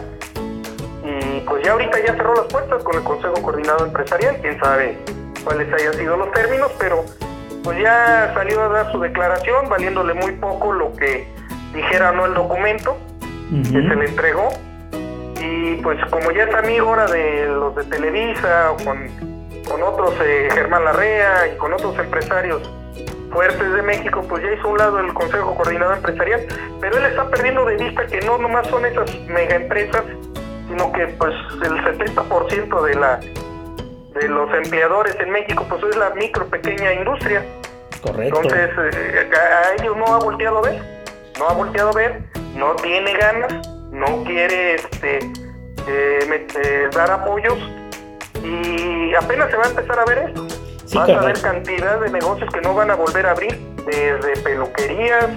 y 1.04 1.40
pues 1.40 1.64
ya 1.64 1.72
ahorita 1.72 1.98
ya 2.00 2.14
cerró 2.14 2.34
las 2.34 2.46
puertas 2.46 2.82
con 2.84 2.96
el 2.96 3.02
Consejo 3.02 3.34
Coordinado 3.42 3.86
Empresarial, 3.86 4.38
quién 4.40 4.58
sabe 4.60 4.98
cuáles 5.44 5.72
hayan 5.72 5.94
sido 5.94 6.16
los 6.16 6.30
términos, 6.32 6.70
pero 6.78 7.04
pues 7.64 7.78
ya 7.80 8.32
salió 8.34 8.62
a 8.62 8.68
dar 8.68 8.92
su 8.92 9.00
declaración, 9.00 9.68
valiéndole 9.68 10.14
muy 10.14 10.32
poco 10.32 10.72
lo 10.72 10.92
que 10.94 11.26
dijera 11.74 12.12
no 12.12 12.26
el 12.26 12.34
documento 12.34 12.96
que 13.50 13.88
se 13.88 13.94
le 13.94 14.06
entregó. 14.06 14.48
Y 15.40 15.74
pues 15.82 15.98
como 16.10 16.30
ya 16.30 16.44
es 16.44 16.54
amigo 16.54 16.88
ahora 16.88 17.06
de 17.06 17.46
los 17.46 17.74
de 17.74 17.84
Televisa 17.84 18.72
o 18.72 18.84
con 18.84 19.32
con 19.68 19.82
otros, 19.82 20.14
eh, 20.22 20.48
Germán 20.52 20.84
Larrea 20.84 21.48
y 21.48 21.56
con 21.56 21.72
otros 21.72 21.98
empresarios 21.98 22.68
fuertes 23.30 23.72
de 23.72 23.82
México, 23.82 24.22
pues 24.28 24.42
ya 24.42 24.52
hizo 24.52 24.68
un 24.68 24.78
lado 24.78 24.98
el 24.98 25.14
Consejo 25.14 25.54
Coordinador 25.54 25.96
Empresarial, 25.96 26.46
pero 26.80 26.98
él 26.98 27.06
está 27.06 27.28
perdiendo 27.30 27.64
de 27.64 27.76
vista 27.76 28.06
que 28.06 28.20
no 28.20 28.36
nomás 28.36 28.66
son 28.68 28.84
esas 28.84 29.10
mega 29.28 29.56
empresas, 29.56 30.02
sino 30.72 30.90
que 30.92 31.06
pues 31.18 31.34
el 31.62 31.84
70% 31.84 32.82
de 32.82 32.94
la 32.94 33.20
de 34.14 34.28
los 34.28 34.52
empleadores 34.54 35.14
en 35.20 35.30
México 35.30 35.66
pues 35.68 35.82
es 35.84 35.96
la 35.96 36.10
micro 36.10 36.46
pequeña 36.46 36.92
industria. 36.94 37.44
Correcto. 38.02 38.40
Entonces 38.42 38.70
eh, 38.94 39.30
a 39.34 39.74
ellos 39.74 39.96
no 39.96 40.06
ha 40.06 40.18
volteado 40.18 40.58
a 40.58 40.62
ver, 40.62 40.82
no 41.38 41.48
ha 41.48 41.52
volteado 41.52 41.90
a 41.90 41.92
ver, 41.92 42.22
no 42.54 42.74
tiene 42.76 43.12
ganas, 43.14 43.68
no 43.90 44.24
quiere 44.24 44.76
este 44.76 45.18
eh, 45.88 46.46
eh, 46.56 46.88
dar 46.94 47.10
apoyos 47.10 47.58
y 48.42 49.14
apenas 49.14 49.50
se 49.50 49.56
va 49.56 49.64
a 49.64 49.68
empezar 49.68 49.98
a 49.98 50.04
ver 50.06 50.18
esto. 50.18 50.46
va 50.98 51.04
a 51.04 51.20
haber 51.20 51.40
cantidad 51.40 52.00
de 52.00 52.10
negocios 52.10 52.50
que 52.52 52.60
no 52.62 52.74
van 52.74 52.90
a 52.90 52.94
volver 52.94 53.26
a 53.26 53.32
abrir, 53.32 53.58
desde 53.86 54.40
peluquerías, 54.42 55.28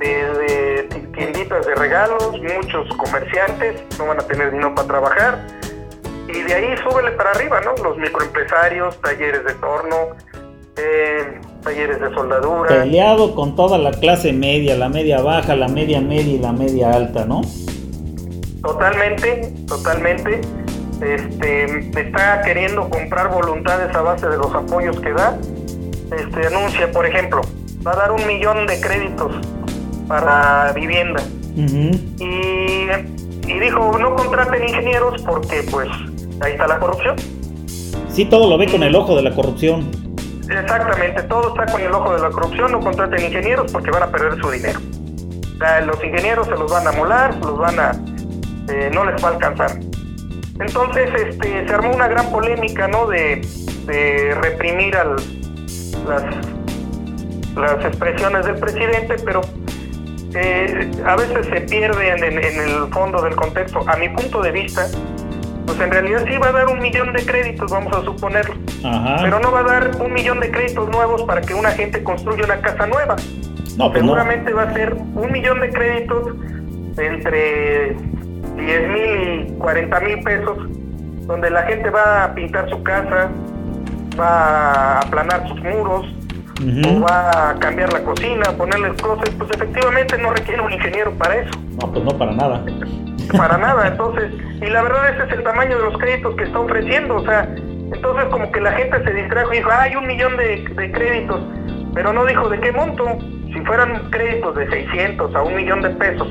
desde 0.00 0.82
tienditas 1.12 1.66
de 1.66 1.74
regalos, 1.74 2.32
muchos 2.40 2.88
comerciantes 2.96 3.82
no 3.98 4.06
van 4.06 4.20
a 4.20 4.22
tener 4.22 4.50
dinero 4.50 4.74
para 4.74 4.88
trabajar. 4.88 5.46
Y 6.28 6.42
de 6.42 6.54
ahí 6.54 6.74
súbele 6.88 7.10
para 7.12 7.30
arriba, 7.32 7.60
¿no? 7.60 7.74
Los 7.82 7.98
microempresarios, 7.98 9.00
talleres 9.00 9.44
de 9.44 9.54
torno, 9.54 9.96
eh, 10.76 11.40
talleres 11.62 12.00
de 12.00 12.14
soldadura. 12.14 12.68
Peleado 12.68 13.34
con 13.34 13.56
toda 13.56 13.78
la 13.78 13.90
clase 13.90 14.32
media, 14.32 14.76
la 14.76 14.88
media 14.88 15.20
baja, 15.20 15.54
la 15.54 15.68
media 15.68 16.00
media 16.00 16.34
y 16.34 16.38
la 16.38 16.52
media 16.52 16.92
alta, 16.92 17.24
¿no? 17.24 17.42
Totalmente, 18.62 19.52
totalmente. 19.66 20.40
Este, 21.02 22.00
está 22.00 22.42
queriendo 22.42 22.88
comprar 22.88 23.30
voluntades 23.30 23.94
a 23.94 24.02
base 24.02 24.28
de 24.28 24.36
los 24.36 24.54
apoyos 24.54 24.98
que 25.00 25.12
da. 25.12 25.36
Este, 26.16 26.46
anuncia, 26.46 26.90
por 26.92 27.06
ejemplo, 27.06 27.40
va 27.86 27.92
a 27.92 27.96
dar 27.96 28.12
un 28.12 28.26
millón 28.26 28.66
de 28.66 28.80
créditos 28.80 29.32
para 30.10 30.72
vivienda. 30.72 31.22
y, 31.54 32.88
y 33.46 33.58
dijo, 33.60 33.96
no 33.96 34.16
contraten 34.16 34.68
ingenieros 34.68 35.22
porque 35.22 35.62
pues 35.70 35.88
ahí 36.40 36.52
está 36.52 36.66
la 36.66 36.80
corrupción. 36.80 37.14
Sí, 38.08 38.24
todo 38.24 38.50
lo 38.50 38.58
ve 38.58 38.66
con 38.66 38.82
el 38.82 38.96
ojo 38.96 39.14
de 39.14 39.22
la 39.22 39.32
corrupción. 39.32 39.88
Exactamente, 40.50 41.22
todo 41.22 41.50
está 41.50 41.72
con 41.72 41.80
el 41.80 41.92
ojo 41.92 42.12
de 42.12 42.22
la 42.22 42.30
corrupción, 42.30 42.72
no 42.72 42.80
contraten 42.80 43.24
ingenieros 43.24 43.70
porque 43.70 43.92
van 43.92 44.02
a 44.02 44.10
perder 44.10 44.40
su 44.40 44.50
dinero. 44.50 44.80
los 45.86 46.04
ingenieros 46.04 46.48
se 46.48 46.56
los 46.56 46.68
van 46.68 46.88
a 46.88 46.92
molar, 46.92 47.36
los 47.36 47.56
van 47.56 47.78
a, 47.78 47.92
eh, 48.68 48.90
no 48.92 49.04
les 49.04 49.22
va 49.22 49.28
a 49.28 49.32
alcanzar. 49.34 49.78
Entonces 50.58 51.08
este, 51.14 51.68
se 51.68 51.72
armó 51.72 51.94
una 51.94 52.08
gran 52.08 52.32
polémica 52.32 52.88
¿no? 52.88 53.06
de, 53.06 53.40
reprimir 54.42 54.96
al, 54.96 55.16
las, 56.08 56.24
las 57.54 57.84
expresiones 57.84 58.44
del 58.44 58.56
presidente, 58.56 59.16
pero 59.24 59.40
eh, 60.34 60.90
a 61.04 61.16
veces 61.16 61.46
se 61.46 61.60
pierde 61.62 62.10
en, 62.10 62.24
en, 62.24 62.60
el 62.60 62.92
fondo 62.92 63.20
del 63.22 63.34
contexto. 63.34 63.80
A 63.88 63.96
mi 63.96 64.08
punto 64.08 64.40
de 64.42 64.52
vista, 64.52 64.86
pues 65.66 65.80
en 65.80 65.90
realidad 65.90 66.24
sí 66.26 66.36
va 66.38 66.48
a 66.48 66.52
dar 66.52 66.68
un 66.68 66.80
millón 66.80 67.12
de 67.12 67.24
créditos, 67.24 67.70
vamos 67.70 67.92
a 67.96 68.02
suponerlo. 68.04 68.54
Pero 69.22 69.40
no 69.40 69.50
va 69.50 69.60
a 69.60 69.64
dar 69.64 69.90
un 70.00 70.12
millón 70.12 70.40
de 70.40 70.50
créditos 70.50 70.88
nuevos 70.88 71.22
para 71.24 71.40
que 71.40 71.54
una 71.54 71.70
gente 71.72 72.02
construya 72.02 72.44
una 72.44 72.60
casa 72.60 72.86
nueva. 72.86 73.16
No, 73.76 73.90
pues 73.90 74.02
Seguramente 74.02 74.52
va 74.52 74.62
a 74.64 74.74
ser 74.74 74.94
un 74.94 75.32
millón 75.32 75.60
de 75.60 75.70
créditos 75.70 76.34
entre 76.98 77.96
10 78.56 78.88
mil 78.88 79.46
y 79.48 79.58
40 79.58 80.00
mil 80.00 80.22
pesos, 80.22 80.58
donde 81.26 81.50
la 81.50 81.62
gente 81.62 81.90
va 81.90 82.24
a 82.24 82.34
pintar 82.34 82.68
su 82.68 82.82
casa, 82.82 83.30
va 84.18 84.28
a 84.28 84.98
aplanar 85.00 85.48
sus 85.48 85.60
muros, 85.62 86.06
o 86.60 87.00
va 87.00 87.50
a 87.50 87.54
cambiar 87.58 87.92
la 87.92 88.02
cocina, 88.02 88.44
ponerle 88.56 88.88
el 88.88 88.96
closet, 88.96 89.32
pues 89.38 89.50
efectivamente 89.50 90.18
no 90.18 90.32
requiere 90.32 90.60
un 90.60 90.72
ingeniero 90.72 91.12
para 91.12 91.36
eso. 91.36 91.50
No, 91.80 91.90
pues 91.92 92.04
no 92.04 92.10
para 92.18 92.32
nada. 92.32 92.64
Para 93.36 93.58
nada, 93.58 93.88
entonces, 93.88 94.32
y 94.60 94.66
la 94.66 94.82
verdad 94.82 95.14
ese 95.14 95.24
es 95.24 95.38
el 95.38 95.44
tamaño 95.44 95.78
de 95.78 95.84
los 95.84 95.98
créditos 95.98 96.34
que 96.36 96.44
está 96.44 96.58
ofreciendo, 96.58 97.16
o 97.16 97.24
sea, 97.24 97.48
entonces 97.92 98.24
como 98.30 98.50
que 98.50 98.60
la 98.60 98.72
gente 98.72 99.02
se 99.04 99.12
distrajo 99.12 99.52
y 99.52 99.58
dijo, 99.58 99.70
hay 99.72 99.96
un 99.96 100.06
millón 100.06 100.36
de, 100.36 100.64
créditos, 100.92 101.40
pero 101.94 102.12
no 102.12 102.24
dijo 102.24 102.48
de 102.48 102.60
qué 102.60 102.72
monto, 102.72 103.06
si 103.46 103.60
fueran 103.64 104.10
créditos 104.10 104.56
de 104.56 104.68
600 104.68 105.34
a 105.34 105.42
un 105.42 105.56
millón 105.56 105.82
de 105.82 105.90
pesos, 105.90 106.28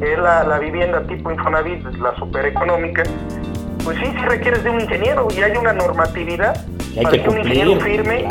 que 0.00 0.12
es 0.12 0.18
la, 0.18 0.58
vivienda 0.58 1.02
tipo 1.06 1.30
Infonavit, 1.30 1.84
la 1.98 2.14
super 2.16 2.44
económica, 2.44 3.04
pues 3.84 3.98
sí, 3.98 4.04
sí 4.06 4.24
requieres 4.26 4.64
de 4.64 4.70
un 4.70 4.80
ingeniero 4.80 5.28
y 5.36 5.42
hay 5.42 5.56
una 5.56 5.72
normatividad 5.72 6.64
para 7.02 7.10
que, 7.10 7.28
un 7.28 7.38
ingeniero 7.38 7.80
firme, 7.80 8.26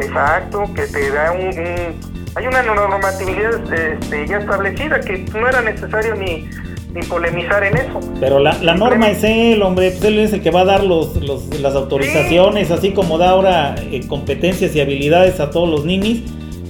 exacto, 0.00 0.64
que 0.74 0.86
te 0.86 1.10
da 1.10 1.32
un, 1.32 2.00
hay 2.34 2.46
una 2.46 2.62
normatividad 2.62 3.72
este, 3.72 4.26
ya 4.26 4.38
establecida 4.38 5.00
que 5.00 5.18
no 5.32 5.48
era 5.48 5.62
necesario 5.62 6.14
ni 6.14 6.48
ni 6.94 7.02
polemizar 7.02 7.62
en 7.64 7.76
eso. 7.76 8.00
Pero 8.20 8.38
la, 8.38 8.56
la 8.62 8.74
norma 8.74 9.10
es 9.10 9.24
él, 9.24 9.62
hombre, 9.62 9.90
pues 9.90 10.04
él 10.04 10.18
es 10.20 10.32
el 10.32 10.42
que 10.42 10.50
va 10.50 10.60
a 10.60 10.64
dar 10.64 10.84
los, 10.84 11.16
las 11.60 11.74
autorizaciones, 11.74 12.70
así 12.70 12.92
como 12.92 13.18
da 13.18 13.30
ahora 13.30 13.74
eh, 13.90 14.06
competencias 14.06 14.74
y 14.76 14.80
habilidades 14.80 15.40
a 15.40 15.50
todos 15.50 15.68
los 15.68 15.84
ninis 15.84 16.22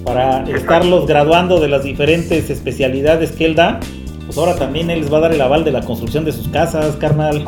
para 0.02 0.44
estarlos 0.44 1.06
graduando 1.06 1.60
de 1.60 1.68
las 1.68 1.84
diferentes 1.84 2.50
especialidades 2.50 3.32
que 3.32 3.44
él 3.44 3.54
da. 3.54 3.80
Pues 4.26 4.38
ahora 4.38 4.56
también 4.56 4.90
él 4.90 5.00
les 5.00 5.12
va 5.12 5.18
a 5.18 5.20
dar 5.22 5.32
el 5.32 5.40
aval 5.40 5.64
de 5.64 5.72
la 5.72 5.82
construcción 5.82 6.24
de 6.24 6.32
sus 6.32 6.48
casas, 6.48 6.96
carnal. 6.96 7.44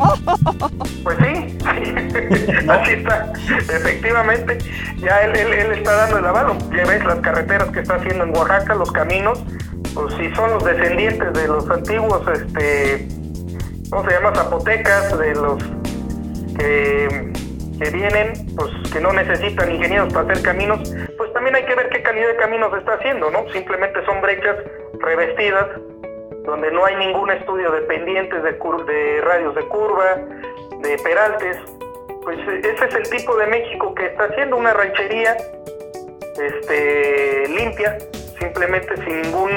Pues 1.03 1.17
sí, 1.19 1.57
así 2.69 2.91
está, 2.91 3.33
efectivamente. 3.59 4.57
Ya 4.97 5.21
él, 5.21 5.35
él, 5.35 5.53
él, 5.53 5.71
está 5.79 5.93
dando 5.93 6.19
el 6.19 6.25
aval. 6.25 6.57
Ya 6.75 6.85
ves 6.85 7.03
las 7.05 7.19
carreteras 7.19 7.69
que 7.69 7.79
está 7.79 7.95
haciendo 7.95 8.25
en 8.25 8.35
Oaxaca, 8.35 8.75
los 8.75 8.91
caminos 8.91 9.43
pues 9.97 10.13
si 10.15 10.29
son 10.35 10.51
los 10.51 10.63
descendientes 10.63 11.33
de 11.33 11.47
los 11.47 11.67
antiguos, 11.69 12.21
este, 12.31 13.07
¿cómo 13.89 14.07
se 14.07 14.15
llama? 14.15 14.35
Zapotecas, 14.35 15.17
de 15.17 15.33
los 15.33 15.63
que, 16.55 17.33
vienen, 17.91 18.33
pues 18.55 18.71
que 18.91 18.99
no 18.99 19.11
necesitan 19.13 19.71
ingenieros 19.71 20.13
para 20.13 20.31
hacer 20.31 20.43
caminos, 20.43 20.93
pues 21.17 21.33
también 21.33 21.55
hay 21.55 21.65
que 21.65 21.75
ver 21.75 21.89
qué 21.89 22.03
calidad 22.03 22.27
de 22.27 22.35
caminos 22.35 22.71
está 22.77 22.93
haciendo, 22.93 23.31
¿no? 23.31 23.49
Simplemente 23.51 24.05
son 24.05 24.21
brechas 24.21 24.55
revestidas, 24.99 25.65
donde 26.47 26.71
no 26.71 26.85
hay 26.85 26.95
ningún 26.95 27.29
estudio 27.29 27.69
de 27.71 27.81
pendientes, 27.81 28.41
de, 28.41 29.21
radios 29.21 29.53
de 29.53 29.61
curva, 29.67 30.15
de 30.81 30.97
peraltes. 31.03 31.57
Pues 32.23 32.39
ese 32.39 32.85
es 32.85 32.95
el 32.95 33.09
tipo 33.09 33.35
de 33.35 33.47
México 33.47 33.93
que 33.93 34.07
está 34.07 34.23
haciendo 34.23 34.55
una 34.55 34.73
ranchería 34.73 35.37
este, 36.41 37.49
limpia, 37.49 37.97
simplemente 38.39 38.95
sin 39.03 39.21
ningún 39.21 39.49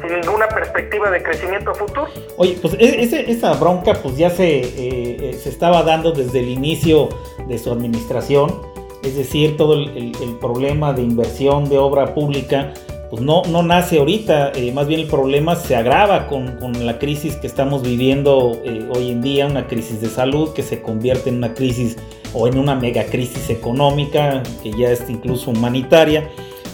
sin 0.00 0.20
ninguna 0.20 0.46
perspectiva 0.48 1.10
de 1.10 1.22
crecimiento 1.22 1.74
futuro. 1.74 2.08
Oye, 2.36 2.58
pues 2.60 2.74
e, 2.74 3.30
esa 3.30 3.54
bronca 3.54 3.94
pues 3.94 4.18
ya 4.18 4.28
se, 4.28 4.58
eh, 4.58 4.66
eh, 4.76 5.32
se 5.42 5.48
estaba 5.48 5.82
dando 5.82 6.12
desde 6.12 6.40
el 6.40 6.50
inicio 6.50 7.08
de 7.48 7.56
su 7.56 7.72
administración, 7.72 8.60
es 9.02 9.16
decir, 9.16 9.56
todo 9.56 9.72
el, 9.72 10.12
problema 10.38 10.92
de 10.92 11.00
inversión 11.00 11.68
de 11.70 11.78
obra 11.78 12.14
pública 12.14 12.74
pues 13.16 13.24
no, 13.24 13.44
no 13.48 13.62
nace 13.62 13.96
ahorita, 13.96 14.52
eh, 14.54 14.72
más 14.72 14.86
bien 14.86 15.00
el 15.00 15.06
problema 15.06 15.56
se 15.56 15.74
agrava 15.74 16.26
con, 16.26 16.58
la 16.84 16.98
crisis 16.98 17.36
que 17.36 17.46
estamos 17.46 17.82
viviendo 17.82 18.60
hoy 18.90 19.10
en 19.10 19.22
día, 19.22 19.46
una 19.46 19.66
crisis 19.66 20.02
de 20.02 20.08
salud 20.08 20.52
que 20.52 20.62
se 20.62 20.82
convierte 20.82 21.30
en 21.30 21.36
una 21.36 21.54
crisis 21.54 21.96
o 22.34 22.46
en 22.46 22.58
una 22.58 22.74
mega 22.74 23.04
crisis 23.04 23.48
económica 23.48 24.42
que 24.62 24.70
ya 24.72 24.90
es 24.90 25.08
incluso 25.08 25.50
humanitaria. 25.50 26.28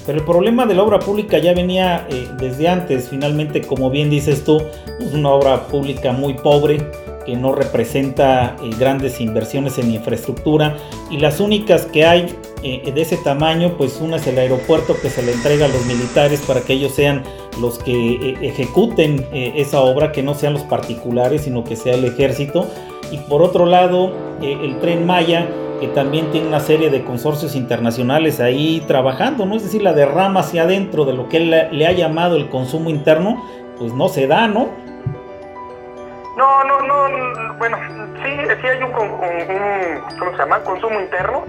Pero 0.04 0.18
el 0.18 0.24
problema 0.24 0.66
de 0.66 0.74
la 0.74 0.82
obra 0.82 0.98
pública 0.98 1.38
ya 1.38 1.54
venía 1.54 2.08
eh, 2.10 2.26
desde 2.40 2.66
antes, 2.66 3.08
finalmente, 3.08 3.60
como 3.60 3.88
bien 3.88 4.10
dices 4.10 4.42
tú, 4.42 4.60
es 4.98 5.14
una 5.14 5.30
obra 5.30 5.68
pública 5.68 6.10
muy 6.10 6.34
pobre 6.34 6.84
que 7.24 7.36
no 7.36 7.54
representa 7.54 8.56
eh, 8.64 8.70
grandes 8.80 9.20
inversiones 9.20 9.78
en 9.78 9.92
infraestructura 9.92 10.76
y 11.08 11.18
las 11.18 11.38
únicas 11.38 11.86
que 11.86 12.04
hay 12.04 12.34
eh, 12.62 12.92
de 12.92 13.02
ese 13.02 13.16
tamaño, 13.16 13.74
pues 13.76 14.00
una 14.00 14.16
es 14.16 14.26
el 14.26 14.38
aeropuerto 14.38 14.96
que 15.00 15.10
se 15.10 15.22
le 15.22 15.32
entrega 15.32 15.66
a 15.66 15.68
los 15.68 15.84
militares 15.86 16.42
para 16.46 16.60
que 16.60 16.74
ellos 16.74 16.94
sean 16.94 17.22
los 17.60 17.78
que 17.78 18.36
ejecuten 18.40 19.26
esa 19.32 19.80
obra, 19.80 20.12
que 20.12 20.22
no 20.22 20.34
sean 20.34 20.54
los 20.54 20.62
particulares, 20.62 21.42
sino 21.42 21.64
que 21.64 21.76
sea 21.76 21.94
el 21.94 22.04
ejército. 22.04 22.66
Y 23.10 23.18
por 23.18 23.42
otro 23.42 23.66
lado, 23.66 24.12
el 24.40 24.78
tren 24.80 25.04
Maya, 25.04 25.46
que 25.80 25.88
también 25.88 26.30
tiene 26.30 26.48
una 26.48 26.60
serie 26.60 26.88
de 26.88 27.04
consorcios 27.04 27.54
internacionales 27.54 28.40
ahí 28.40 28.82
trabajando, 28.86 29.44
¿no? 29.44 29.56
Es 29.56 29.64
decir, 29.64 29.82
la 29.82 29.92
derrama 29.92 30.40
hacia 30.40 30.62
adentro 30.62 31.04
de 31.04 31.12
lo 31.12 31.28
que 31.28 31.36
él 31.38 31.68
le 31.70 31.86
ha 31.86 31.92
llamado 31.92 32.36
el 32.36 32.48
consumo 32.48 32.88
interno, 32.88 33.44
pues 33.78 33.92
no 33.92 34.08
se 34.08 34.26
da, 34.26 34.48
¿no? 34.48 34.68
No, 36.36 36.64
no, 36.64 36.80
no, 36.80 37.54
bueno, 37.58 37.76
sí, 38.22 38.30
sí 38.60 38.66
hay 38.66 38.82
un, 38.82 38.92
¿cómo 40.18 40.32
se 40.32 40.38
llama? 40.38 40.60
Consumo 40.60 40.98
interno, 41.00 41.44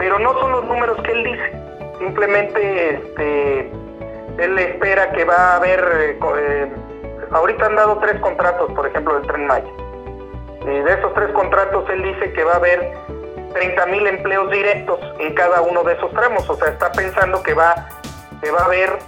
pero 0.00 0.18
no 0.18 0.32
son 0.40 0.50
los 0.52 0.64
números 0.64 0.96
que 1.02 1.12
él 1.12 1.24
dice. 1.24 1.52
Simplemente, 1.98 2.94
este, 2.94 3.70
él 4.38 4.58
espera 4.58 5.12
que 5.12 5.24
va 5.24 5.36
a 5.36 5.56
haber, 5.56 5.78
eh, 5.78 6.18
eh, 6.38 6.72
ahorita 7.30 7.66
han 7.66 7.76
dado 7.76 7.98
tres 7.98 8.18
contratos, 8.22 8.72
por 8.72 8.86
ejemplo, 8.86 9.16
del 9.16 9.26
Tren 9.26 9.46
Maya. 9.46 9.70
Y 10.62 10.80
de 10.80 10.92
esos 10.94 11.12
tres 11.12 11.30
contratos 11.32 11.84
él 11.90 12.02
dice 12.02 12.32
que 12.32 12.42
va 12.42 12.54
a 12.54 12.56
haber 12.56 12.94
30 13.52 13.86
mil 13.86 14.06
empleos 14.06 14.50
directos 14.50 14.98
en 15.18 15.34
cada 15.34 15.60
uno 15.60 15.84
de 15.84 15.92
esos 15.92 16.10
tramos. 16.12 16.48
O 16.48 16.54
sea, 16.56 16.68
está 16.68 16.90
pensando 16.92 17.42
que 17.42 17.52
va, 17.52 17.86
que 18.42 18.50
va 18.50 18.60
a 18.60 18.64
haber 18.64 18.98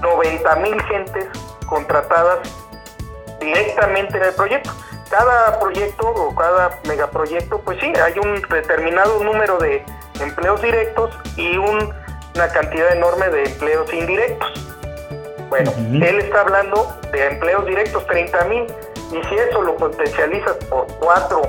90 0.00 0.56
mil 0.56 0.82
gentes 0.84 1.28
contratadas 1.66 2.38
directamente 3.38 4.16
en 4.16 4.24
el 4.24 4.32
proyecto. 4.32 4.70
Cada 5.10 5.58
proyecto 5.58 6.08
o 6.08 6.34
cada 6.34 6.78
megaproyecto, 6.86 7.60
pues 7.60 7.78
sí, 7.80 7.92
hay 8.02 8.18
un 8.18 8.40
determinado 8.48 9.22
número 9.22 9.58
de 9.58 9.84
empleos 10.20 10.62
directos 10.62 11.10
y 11.36 11.56
una 11.58 12.48
cantidad 12.52 12.92
enorme 12.92 13.28
de 13.28 13.44
empleos 13.44 13.92
indirectos. 13.92 14.66
Bueno, 15.48 15.72
él 15.76 16.20
está 16.20 16.42
hablando 16.42 16.96
de 17.10 17.26
empleos 17.26 17.66
directos, 17.66 18.06
30 18.06 18.44
mil, 18.44 18.66
y 19.10 19.28
si 19.28 19.34
eso 19.34 19.62
lo 19.62 19.76
potencializas 19.76 20.54
por 20.66 20.86
4 21.00 21.42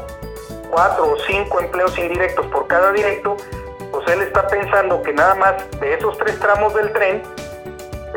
cuatro 0.72 1.12
o 1.12 1.18
cinco 1.28 1.60
empleos 1.60 1.96
indirectos 1.98 2.48
por 2.48 2.66
cada 2.68 2.92
directo, 2.94 3.38
pues 3.92 4.08
él 4.08 4.22
está 4.22 4.48
pensando 4.48 5.02
que 5.04 5.14
nada 5.14 5.36
más 5.36 5.80
de 5.80 5.94
esos 5.94 6.18
tres 6.18 6.40
tramos 6.40 6.74
del 6.74 6.92
tren 6.94 7.22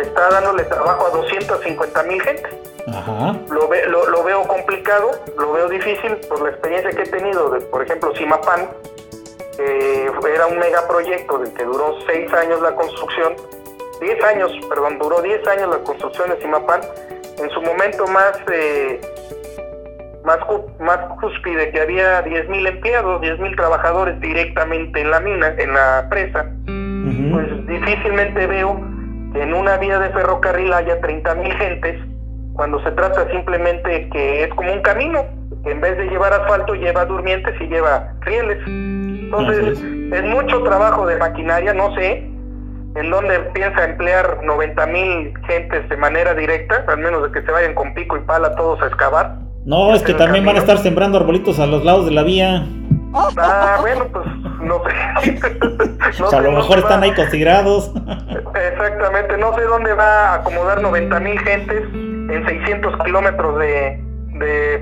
está 0.01 0.31
dándole 0.31 0.65
trabajo 0.65 1.07
a 1.07 1.11
250 1.11 2.03
mil 2.05 2.23
gente. 2.23 2.74
Lo, 2.87 4.07
lo, 4.09 4.25
veo 4.25 4.43
complicado, 4.47 5.13
lo 5.39 5.53
veo 5.53 5.69
difícil 5.69 6.17
por 6.29 6.43
la 6.43 6.51
experiencia 6.51 6.91
que 6.91 7.03
he 7.03 7.07
tenido 7.07 7.51
de, 7.51 7.61
por 7.63 7.83
ejemplo, 7.83 8.15
Simapan, 8.15 8.69
que 9.57 10.11
era 10.35 10.47
un 10.47 10.59
megaproyecto 10.59 11.39
del 11.39 11.53
que 11.55 11.65
duró 11.65 11.97
seis 12.07 12.31
años 12.33 12.61
la 12.61 12.75
construcción, 12.75 13.35
10 14.01 14.25
años, 14.25 14.53
perdón, 14.69 14.99
duró 14.99 15.23
10 15.23 15.47
años 15.49 15.71
la 15.71 15.79
construcción 15.79 16.29
de 16.31 16.41
Simapan. 16.41 16.81
En 17.39 17.51
su 17.51 17.63
momento 17.63 18.07
más 18.09 18.33
eh, 18.53 19.01
más, 20.25 20.39
más 20.81 20.99
cúspide 21.21 21.71
que 21.71 21.81
había 21.81 22.25
10.000 22.25 22.69
empleados, 22.69 23.21
10.000 23.21 23.57
trabajadores 23.57 24.21
directamente 24.21 25.01
en 25.01 25.11
la 25.11 25.21
mina, 25.21 25.55
en 25.59 25.75
la 25.75 26.07
presa, 26.11 26.51
pues 27.33 27.67
difícilmente 27.67 28.47
veo 28.47 28.81
que 29.33 29.43
en 29.43 29.55
una 29.55 29.77
vía 29.77 29.99
de 29.99 30.11
ferrocarril 30.11 30.73
haya 30.73 31.01
30.000 31.01 31.59
gentes 31.59 32.14
cuando 32.55 32.83
se 32.83 32.91
trata 32.93 33.29
simplemente 33.31 34.09
que 34.11 34.45
es 34.45 34.55
como 34.55 34.73
un 34.73 34.81
camino, 34.81 35.25
que 35.65 35.73
en 35.73 35.81
vez 35.81 35.97
de 35.99 36.05
llevar 36.07 36.33
asfalto 36.33 36.75
lleva 36.75 37.05
durmientes 37.05 37.55
y 37.61 37.67
lleva 37.67 38.13
rieles. 38.21 38.59
Entonces, 38.67 39.79
es. 40.13 40.25
mucho 40.25 40.63
trabajo 40.63 41.07
de 41.07 41.17
maquinaria, 41.17 41.75
no 41.75 41.95
sé 41.95 42.31
en 42.97 43.11
dónde 43.11 43.41
piensa 43.53 43.85
emplear 43.85 44.41
90.000 44.43 45.47
gentes 45.47 45.89
de 45.89 45.97
manera 45.97 46.33
directa, 46.33 46.85
al 46.87 46.99
menos 46.99 47.25
de 47.25 47.33
que 47.33 47.45
se 47.45 47.51
vayan 47.51 47.75
con 47.75 47.93
pico 47.93 48.17
y 48.17 48.21
pala 48.21 48.55
todos 48.55 48.81
a 48.83 48.87
excavar. 48.87 49.37
No, 49.65 49.93
es 49.95 50.03
que 50.03 50.15
también 50.15 50.45
van 50.45 50.57
a 50.57 50.61
estar 50.61 50.79
sembrando 50.79 51.19
arbolitos 51.19 51.59
a 51.59 51.67
los 51.67 51.85
lados 51.85 52.07
de 52.07 52.13
la 52.13 52.23
vía. 52.23 52.65
Ah, 53.15 53.79
bueno, 53.81 54.07
pues 54.13 54.27
no 54.61 54.81
sé. 54.85 55.39
a 56.37 56.41
lo 56.41 56.53
mejor 56.53 56.79
están 56.79 57.03
ahí 57.03 57.13
considerados. 57.15 57.91
Exactamente, 58.55 59.39
no 59.39 59.55
sé 59.55 59.63
dónde 59.63 59.93
va 59.95 60.29
a 60.29 60.35
acomodar 60.35 60.81
90 60.81 61.21
mil 61.21 61.39
gentes 61.41 61.83
en 62.31 62.47
600 62.47 63.05
kilómetros 63.05 63.59
de, 63.59 64.01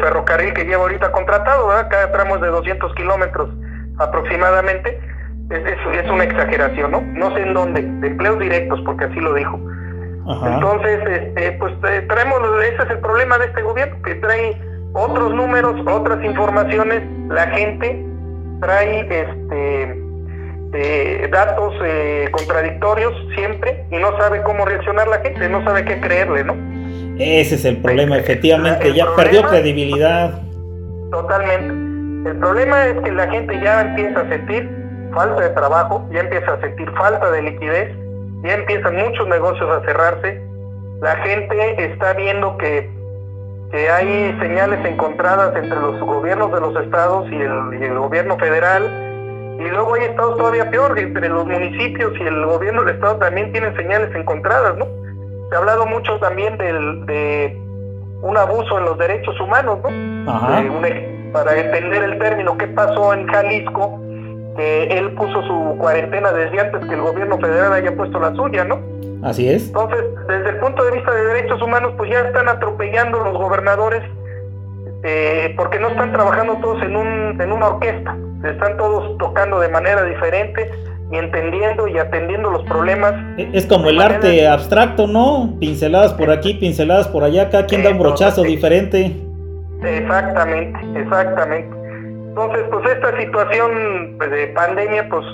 ferrocarril 0.00 0.54
que 0.54 0.64
lleva 0.64 0.82
ahorita 0.82 1.12
contratado, 1.12 1.68
¿verdad? 1.68 1.88
Cada 1.90 2.12
tramo 2.12 2.36
es 2.36 2.40
de 2.40 2.48
200 2.48 2.94
kilómetros 2.94 3.50
aproximadamente. 3.98 4.98
Es, 5.50 5.62
es, 5.66 6.10
una 6.10 6.24
exageración, 6.24 6.90
¿no? 6.90 7.02
No 7.02 7.34
sé 7.34 7.42
en 7.42 7.52
dónde, 7.52 7.82
de 7.82 8.06
empleos 8.06 8.38
directos, 8.38 8.80
porque 8.86 9.04
así 9.04 9.20
lo 9.20 9.34
dijo. 9.34 9.60
Entonces, 10.46 11.00
este, 11.06 11.52
pues 11.52 11.74
eh, 11.90 12.06
traemos, 12.08 12.40
ese 12.64 12.82
es 12.82 12.90
el 12.90 12.98
problema 13.00 13.38
de 13.38 13.46
este 13.46 13.60
gobierno, 13.60 14.00
que 14.02 14.14
trae 14.16 14.56
otros 14.94 15.34
números, 15.34 15.74
otras 15.86 16.24
informaciones, 16.24 17.02
la 17.28 17.48
gente 17.48 18.06
trae 18.60 19.00
este 19.00 20.02
eh, 20.74 21.28
datos 21.30 21.74
eh, 21.84 22.28
contradictorios 22.32 23.12
siempre 23.34 23.84
y 23.90 23.98
no 23.98 24.16
sabe 24.18 24.42
cómo 24.42 24.64
reaccionar 24.64 25.08
la 25.08 25.18
gente, 25.18 25.48
no 25.48 25.62
sabe 25.64 25.84
qué 25.84 26.00
creerle, 26.00 26.44
¿no? 26.44 26.54
Ese 27.18 27.54
es 27.56 27.64
el 27.64 27.78
problema, 27.78 28.16
efectivamente, 28.18 28.92
ya 28.94 29.06
perdió 29.14 29.42
credibilidad. 29.42 30.40
Totalmente. 31.10 32.30
El 32.30 32.36
problema 32.38 32.86
es 32.86 33.00
que 33.02 33.12
la 33.12 33.28
gente 33.28 33.60
ya 33.62 33.82
empieza 33.82 34.20
a 34.20 34.28
sentir 34.28 34.70
falta 35.12 35.42
de 35.42 35.50
trabajo, 35.50 36.08
ya 36.12 36.20
empieza 36.20 36.54
a 36.54 36.60
sentir 36.60 36.90
falta 36.92 37.30
de 37.30 37.42
liquidez, 37.42 37.94
ya 38.44 38.54
empiezan 38.54 38.96
muchos 38.96 39.28
negocios 39.28 39.68
a 39.70 39.84
cerrarse, 39.84 40.40
la 41.00 41.16
gente 41.16 41.84
está 41.84 42.12
viendo 42.14 42.56
que 42.56 42.88
que 43.72 43.88
hay 43.88 44.38
señales 44.38 44.84
encontradas 44.84 45.56
entre 45.56 45.80
los 45.80 45.98
gobiernos 46.00 46.52
de 46.52 46.60
los 46.60 46.76
estados 46.84 47.26
y 47.32 47.36
el, 47.36 47.98
gobierno 47.98 48.36
federal, 48.36 48.84
y 49.58 49.64
luego 49.64 49.94
hay 49.94 50.04
estados 50.04 50.36
todavía 50.36 50.70
peor, 50.70 50.98
entre 50.98 51.30
los 51.30 51.46
municipios 51.46 52.12
y 52.20 52.22
el 52.22 52.44
gobierno 52.44 52.84
del 52.84 52.96
estado 52.96 53.16
también 53.16 53.50
tienen 53.50 53.74
señales 53.74 54.14
encontradas, 54.14 54.76
¿no? 54.76 54.86
Se 55.52 55.56
ha 55.56 55.58
hablado 55.58 55.84
mucho 55.84 56.18
también 56.18 56.56
del, 56.56 57.04
de 57.04 57.54
un 58.22 58.34
abuso 58.38 58.78
en 58.78 58.86
los 58.86 58.96
derechos 58.96 59.38
humanos, 59.38 59.80
¿no? 59.84 60.80
para 61.30 61.60
entender 61.60 62.04
el 62.04 62.18
término, 62.18 62.56
¿qué 62.56 62.68
pasó 62.68 63.12
en 63.12 63.26
Jalisco? 63.26 64.00
Que 64.56 64.84
él 64.84 65.12
puso 65.12 65.42
su 65.42 65.76
cuarentena 65.76 66.32
desde 66.32 66.58
antes 66.58 66.88
que 66.88 66.94
el 66.94 67.02
gobierno 67.02 67.38
federal 67.38 67.70
haya 67.74 67.94
puesto 67.94 68.18
la 68.18 68.34
suya, 68.34 68.64
¿no? 68.64 68.80
Así 69.22 69.46
es. 69.46 69.66
Entonces, 69.66 70.02
desde 70.26 70.48
el 70.48 70.56
punto 70.56 70.84
de 70.84 70.92
vista 70.92 71.12
de 71.12 71.22
derechos 71.22 71.60
humanos, 71.60 71.92
pues 71.98 72.10
ya 72.10 72.20
están 72.20 72.48
atropellando 72.48 73.18
los 73.18 73.34
gobernadores 73.34 74.02
eh, 75.04 75.52
porque 75.58 75.78
no 75.78 75.88
están 75.88 76.12
trabajando 76.12 76.56
todos 76.62 76.82
en, 76.82 76.96
un, 76.96 77.38
en 77.38 77.52
una 77.52 77.66
orquesta, 77.68 78.16
están 78.42 78.78
todos 78.78 79.18
tocando 79.18 79.60
de 79.60 79.68
manera 79.68 80.02
diferente 80.04 80.70
y 81.12 81.16
entendiendo 81.16 81.86
y 81.86 81.98
atendiendo 81.98 82.50
los 82.50 82.62
problemas. 82.64 83.14
Es 83.52 83.66
como 83.66 83.90
el 83.90 84.00
arte 84.00 84.48
abstracto, 84.48 85.06
¿no? 85.06 85.56
Pinceladas 85.60 86.14
por 86.14 86.30
aquí, 86.30 86.54
pinceladas 86.54 87.06
por 87.08 87.22
allá, 87.22 87.50
cada 87.50 87.66
quien 87.66 87.82
da 87.82 87.90
un 87.90 87.98
brochazo 87.98 88.42
diferente. 88.42 89.14
Exactamente, 89.82 90.78
exactamente. 90.98 91.76
Entonces, 92.28 92.62
pues 92.70 92.90
esta 92.90 93.20
situación 93.20 94.18
de 94.18 94.46
pandemia, 94.48 95.08
pues 95.10 95.26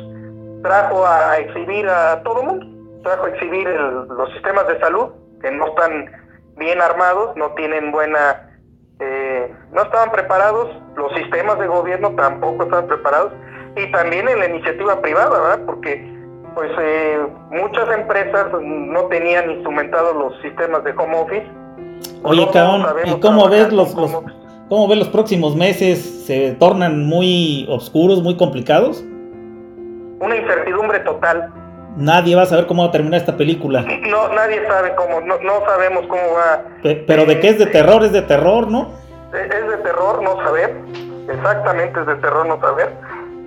trajo 0.63 1.07
a 1.07 1.39
exhibir 1.39 1.89
a 1.89 2.21
todo 2.23 2.41
el 2.41 2.47
mundo 2.49 2.79
trajo 3.03 3.25
a 3.27 3.29
exhibir 3.31 3.69
los 3.69 4.33
sistemas 4.33 4.67
de 4.69 4.79
salud 4.81 5.09
que 5.41 5.51
no 5.51 5.69
están 5.69 6.11
bien 6.57 6.81
armados, 6.81 7.37
no 7.37 7.53
tienen 7.53 7.93
buena, 7.93 8.51
eh, 8.99 9.55
no 9.73 9.83
estaban 9.83 10.11
preparados, 10.11 10.69
los 10.97 11.13
sistemas 11.15 11.59
de 11.59 11.69
gobierno 11.69 12.15
tampoco 12.17 12.65
estaban 12.65 12.89
preparados 12.89 13.33
y 13.77 13.91
también 13.93 14.29
en 14.29 14.39
la 14.39 14.49
iniciativa 14.49 15.01
privada, 15.01 15.31
¿verdad? 15.31 15.61
Porque 15.67 16.17
pues 16.55 16.71
eh, 16.81 17.19
muchas 17.51 17.89
empresas 17.97 18.47
no 18.63 19.05
tenían 19.05 19.51
instrumentados 19.51 20.17
los 20.17 20.41
sistemas 20.43 20.83
de 20.85 20.93
home 20.93 21.17
office. 21.17 21.47
Oye, 22.23 22.49
Caón, 22.53 22.85
¿y 23.05 23.21
cómo 23.21 23.49
ves 23.49 23.73
los, 23.73 23.95
los 23.95 24.13
cómo 24.69 24.89
ves 24.89 24.99
los 24.99 25.09
próximos 25.09 25.55
meses? 25.55 26.25
¿Se 26.27 26.53
tornan 26.53 27.07
muy 27.07 27.67
oscuros, 27.69 28.23
muy 28.23 28.37
complicados? 28.37 29.05
Una 30.21 30.37
incertidumbre 30.37 31.01
total 31.01 31.53
nadie 31.99 32.37
va 32.37 32.43
a 32.43 32.47
saber 32.47 32.67
cómo 32.67 32.83
va 32.83 32.89
a 32.89 32.93
terminar 32.93 33.21
esta 33.21 33.37
película. 33.37 33.83
No, 33.83 34.29
nadie 34.33 34.67
sabe 34.67 34.95
cómo, 34.95 35.21
no, 35.21 35.39
no 35.41 35.61
sabemos 35.67 36.07
cómo 36.07 36.23
va. 36.35 36.63
pero 37.07 37.27
de 37.27 37.41
qué 37.41 37.49
es 37.49 37.59
de 37.59 37.67
terror, 37.67 38.05
es 38.05 38.13
de 38.13 38.23
terror, 38.23 38.71
¿no? 38.71 38.93
Es 39.33 39.69
de 39.69 39.77
terror 39.79 40.23
no 40.23 40.43
saber, 40.43 40.75
exactamente 41.29 42.01
es 42.01 42.07
de 42.07 42.15
terror 42.17 42.47
no 42.47 42.61
saber. 42.61 42.97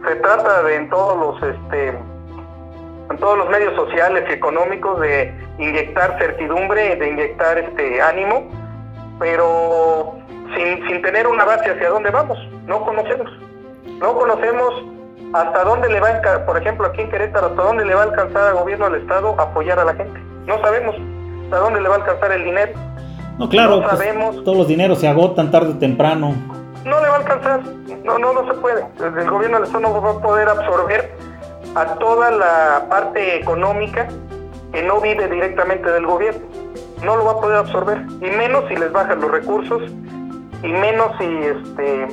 Se 0.07 0.15
trata 0.15 0.63
de 0.63 0.75
en 0.75 0.89
todos 0.89 1.17
los, 1.17 1.55
este, 1.55 1.87
en 1.89 3.17
todos 3.19 3.37
los 3.37 3.49
medios 3.49 3.75
sociales 3.75 4.23
y 4.29 4.33
económicos 4.33 4.99
de 4.99 5.33
inyectar 5.59 6.17
certidumbre, 6.17 6.95
de 6.95 7.09
inyectar 7.09 7.57
este 7.57 8.01
ánimo, 8.01 8.49
pero 9.19 10.15
sin, 10.55 10.87
sin 10.87 11.01
tener 11.01 11.27
una 11.27 11.45
base 11.45 11.71
hacia 11.71 11.89
dónde 11.89 12.09
vamos. 12.09 12.37
No 12.65 12.83
conocemos, 12.83 13.29
no 13.99 14.17
conocemos 14.17 14.73
¿Hasta 15.33 15.63
dónde 15.63 15.87
le 15.87 15.99
va 16.01 16.09
a, 16.09 16.45
por 16.45 16.57
ejemplo, 16.57 16.87
aquí 16.87 17.01
en 17.01 17.09
Querétaro, 17.09 17.47
hasta 17.47 17.63
dónde 17.63 17.85
le 17.85 17.93
va 17.93 18.01
a 18.01 18.05
alcanzar 18.05 18.49
al 18.49 18.55
gobierno 18.55 18.89
del 18.89 19.01
Estado 19.01 19.33
apoyar 19.39 19.79
a 19.79 19.85
la 19.85 19.93
gente? 19.93 20.19
No 20.45 20.59
sabemos 20.59 20.95
hasta 21.45 21.57
dónde 21.57 21.81
le 21.81 21.87
va 21.87 21.95
a 21.95 21.97
alcanzar 21.99 22.31
el 22.33 22.43
dinero. 22.43 22.73
No, 23.37 23.47
claro, 23.47 23.77
no 23.77 23.83
pues, 23.83 23.97
sabemos. 23.97 24.43
todos 24.43 24.57
los 24.57 24.67
dineros 24.67 24.99
se 24.99 25.07
agotan 25.07 25.49
tarde 25.49 25.69
o 25.69 25.77
temprano. 25.77 26.35
Alcanzar, 27.21 27.61
no, 28.03 28.17
no, 28.17 28.33
no 28.33 28.47
se 28.47 28.59
puede. 28.59 28.85
El 28.99 29.29
gobierno 29.29 29.57
del 29.57 29.65
Estado 29.65 29.79
no 29.81 30.01
va 30.01 30.11
a 30.11 30.21
poder 30.21 30.49
absorber 30.49 31.11
a 31.75 31.85
toda 31.95 32.31
la 32.31 32.85
parte 32.89 33.37
económica 33.37 34.07
que 34.73 34.81
no 34.83 34.99
vive 34.99 35.27
directamente 35.27 35.89
del 35.91 36.05
gobierno. 36.05 36.41
No 37.03 37.15
lo 37.15 37.25
va 37.25 37.31
a 37.31 37.39
poder 37.39 37.57
absorber, 37.57 38.05
y 38.21 38.29
menos 38.37 38.65
si 38.67 38.75
les 38.75 38.91
bajan 38.91 39.21
los 39.21 39.31
recursos, 39.31 39.81
y 40.61 40.67
menos 40.67 41.11
si, 41.17 41.25
este, 41.25 42.07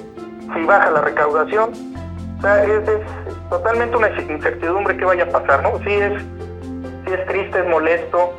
si 0.55 0.65
baja 0.65 0.91
la 0.91 1.03
recaudación 1.03 1.73
o 2.39 2.41
sea, 2.41 2.65
es, 2.65 2.83
totalmente 3.51 3.97
una 3.97 4.11
incertidumbre 4.11 4.97
que 4.97 5.05
vaya 5.05 5.25
a 5.25 5.29
pasar, 5.29 5.63
¿no? 5.63 5.79
Sí 5.79 5.93
es, 5.93 6.23
sí 7.05 7.13
es 7.13 7.27
triste, 7.27 7.59
es 7.61 7.67
molesto. 7.67 8.33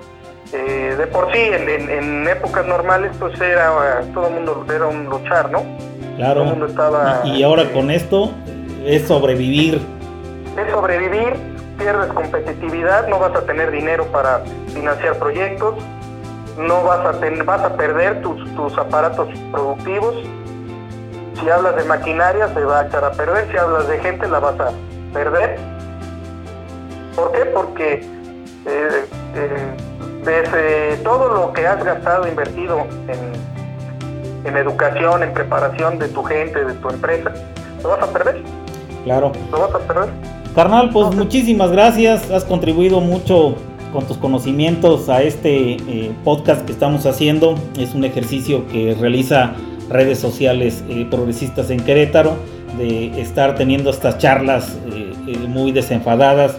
Eh, 0.53 0.95
de 0.97 1.07
por 1.07 1.31
sí, 1.31 1.39
en, 1.39 2.27
épocas 2.27 2.65
normales, 2.65 3.11
pues 3.19 3.39
era 3.39 4.01
todo 4.13 4.27
el 4.27 4.33
mundo 4.35 4.65
era 4.73 4.87
un 4.87 5.05
luchar, 5.05 5.51
¿no? 5.51 5.63
Claro. 6.19 6.53
y, 7.23 7.43
ahora 7.43 7.71
con 7.71 7.89
esto, 7.89 8.31
es 8.85 9.07
sobrevivir. 9.07 9.79
Es 10.57 10.69
sobrevivir, 10.69 11.33
pierdes 11.77 12.11
competitividad, 12.11 13.07
no 13.07 13.19
vas 13.19 13.33
a 13.37 13.45
tener 13.45 13.71
dinero 13.71 14.05
para 14.07 14.41
financiar 14.73 15.15
proyectos, 15.17 15.75
no 16.57 16.83
vas 16.83 17.05
a 17.05 17.17
tener, 17.21 17.45
vas 17.45 17.61
a 17.61 17.73
perder 17.77 18.21
tus, 18.21 18.53
tus 18.53 18.77
aparatos 18.77 19.29
productivos. 19.49 20.13
Si 21.39 21.49
hablas 21.49 21.77
de 21.77 21.85
maquinaria 21.85 22.53
se 22.53 22.65
va 22.65 22.81
a 22.81 22.87
echar 22.87 23.05
a 23.05 23.11
perder, 23.11 23.49
si 23.49 23.57
hablas 23.57 23.87
de 23.87 23.99
gente 23.99 24.27
la 24.27 24.39
vas 24.39 24.59
a 24.59 24.71
perder. 25.13 25.57
¿Por 27.15 27.31
qué? 27.31 27.45
Porque 27.45 27.93
eh, 28.65 29.05
eh, 29.35 29.75
desde 30.25 30.97
todo 30.97 31.29
lo 31.29 31.53
que 31.53 31.65
has 31.65 31.81
gastado, 31.81 32.27
invertido 32.27 32.81
en, 33.07 33.58
en 34.43 34.57
educación, 34.57 35.23
en 35.23 35.33
preparación 35.33 35.99
de 35.99 36.07
tu 36.09 36.23
gente, 36.23 36.63
de 36.63 36.73
tu 36.73 36.89
empresa, 36.89 37.31
lo 37.83 37.89
vas 37.89 38.03
a 38.03 38.11
perder. 38.11 38.43
Claro. 39.03 39.31
Lo 39.51 39.59
vas 39.61 39.75
a 39.75 39.79
perder. 39.79 40.09
Carnal, 40.55 40.89
pues 40.91 41.15
muchísimas 41.15 41.71
gracias. 41.71 42.29
Has 42.31 42.43
contribuido 42.43 42.99
mucho 43.01 43.55
con 43.93 44.05
tus 44.05 44.17
conocimientos 44.17 45.09
a 45.09 45.21
este 45.21 45.73
eh, 45.73 46.11
podcast 46.23 46.65
que 46.65 46.71
estamos 46.71 47.05
haciendo. 47.05 47.55
Es 47.77 47.93
un 47.95 48.03
ejercicio 48.03 48.67
que 48.67 48.95
realiza 48.99 49.53
redes 49.89 50.19
sociales 50.19 50.83
eh, 50.89 51.07
progresistas 51.09 51.69
en 51.69 51.79
Querétaro, 51.79 52.35
de 52.77 53.19
estar 53.19 53.55
teniendo 53.55 53.89
estas 53.89 54.17
charlas 54.19 54.77
eh, 54.91 55.37
muy 55.47 55.71
desenfadadas 55.71 56.57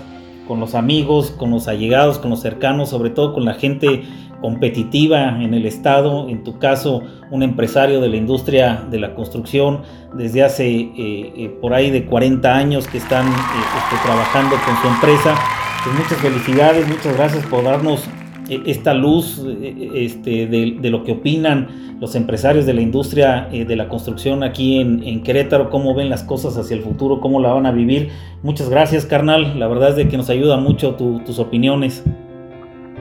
con 0.48 0.58
los 0.58 0.74
amigos, 0.74 1.30
con 1.30 1.52
los 1.52 1.68
allegados, 1.68 2.18
con 2.18 2.30
los 2.30 2.40
cercanos, 2.40 2.88
sobre 2.88 3.10
todo 3.10 3.32
con 3.32 3.44
la 3.44 3.54
gente 3.54 4.02
competitiva 4.40 5.42
en 5.42 5.54
el 5.54 5.66
Estado, 5.66 6.28
en 6.28 6.44
tu 6.44 6.58
caso 6.58 7.02
un 7.30 7.42
empresario 7.42 8.00
de 8.00 8.08
la 8.08 8.16
industria 8.16 8.84
de 8.90 8.98
la 8.98 9.14
construcción 9.14 9.82
desde 10.14 10.42
hace 10.42 11.50
por 11.60 11.74
ahí 11.74 11.90
de 11.90 12.04
40 12.06 12.54
años 12.54 12.88
que 12.88 12.98
están 12.98 13.26
este, 13.28 13.96
trabajando 14.04 14.56
con 14.66 14.76
su 14.82 14.88
empresa 14.88 15.34
pues 15.82 15.96
muchas 15.96 16.18
felicidades, 16.18 16.86
muchas 16.86 17.16
gracias 17.16 17.46
por 17.46 17.64
darnos 17.64 18.06
eh, 18.50 18.60
esta 18.66 18.92
luz 18.92 19.42
eh, 19.46 19.90
este, 19.94 20.46
de, 20.46 20.90
lo 20.90 21.04
que 21.04 21.12
opinan 21.12 21.98
los 21.98 22.14
empresarios 22.14 22.66
de 22.66 22.74
la 22.74 22.82
industria 22.82 23.48
eh, 23.50 23.64
de 23.64 23.76
la 23.76 23.88
construcción 23.88 24.42
aquí 24.42 24.78
en, 24.78 25.22
Querétaro, 25.22 25.70
cómo 25.70 25.94
ven 25.94 26.10
las 26.10 26.22
cosas 26.22 26.58
hacia 26.58 26.76
el 26.76 26.82
futuro, 26.82 27.20
cómo 27.20 27.40
la 27.40 27.54
van 27.54 27.64
a 27.64 27.72
vivir. 27.72 28.10
Muchas 28.42 28.68
gracias, 28.68 29.06
carnal. 29.06 29.58
La 29.58 29.68
verdad 29.68 29.90
es 29.90 29.96
de 29.96 30.08
que 30.08 30.18
nos 30.18 30.28
ayuda 30.28 30.58
mucho 30.58 30.96
tus 30.96 31.38
opiniones. 31.38 32.04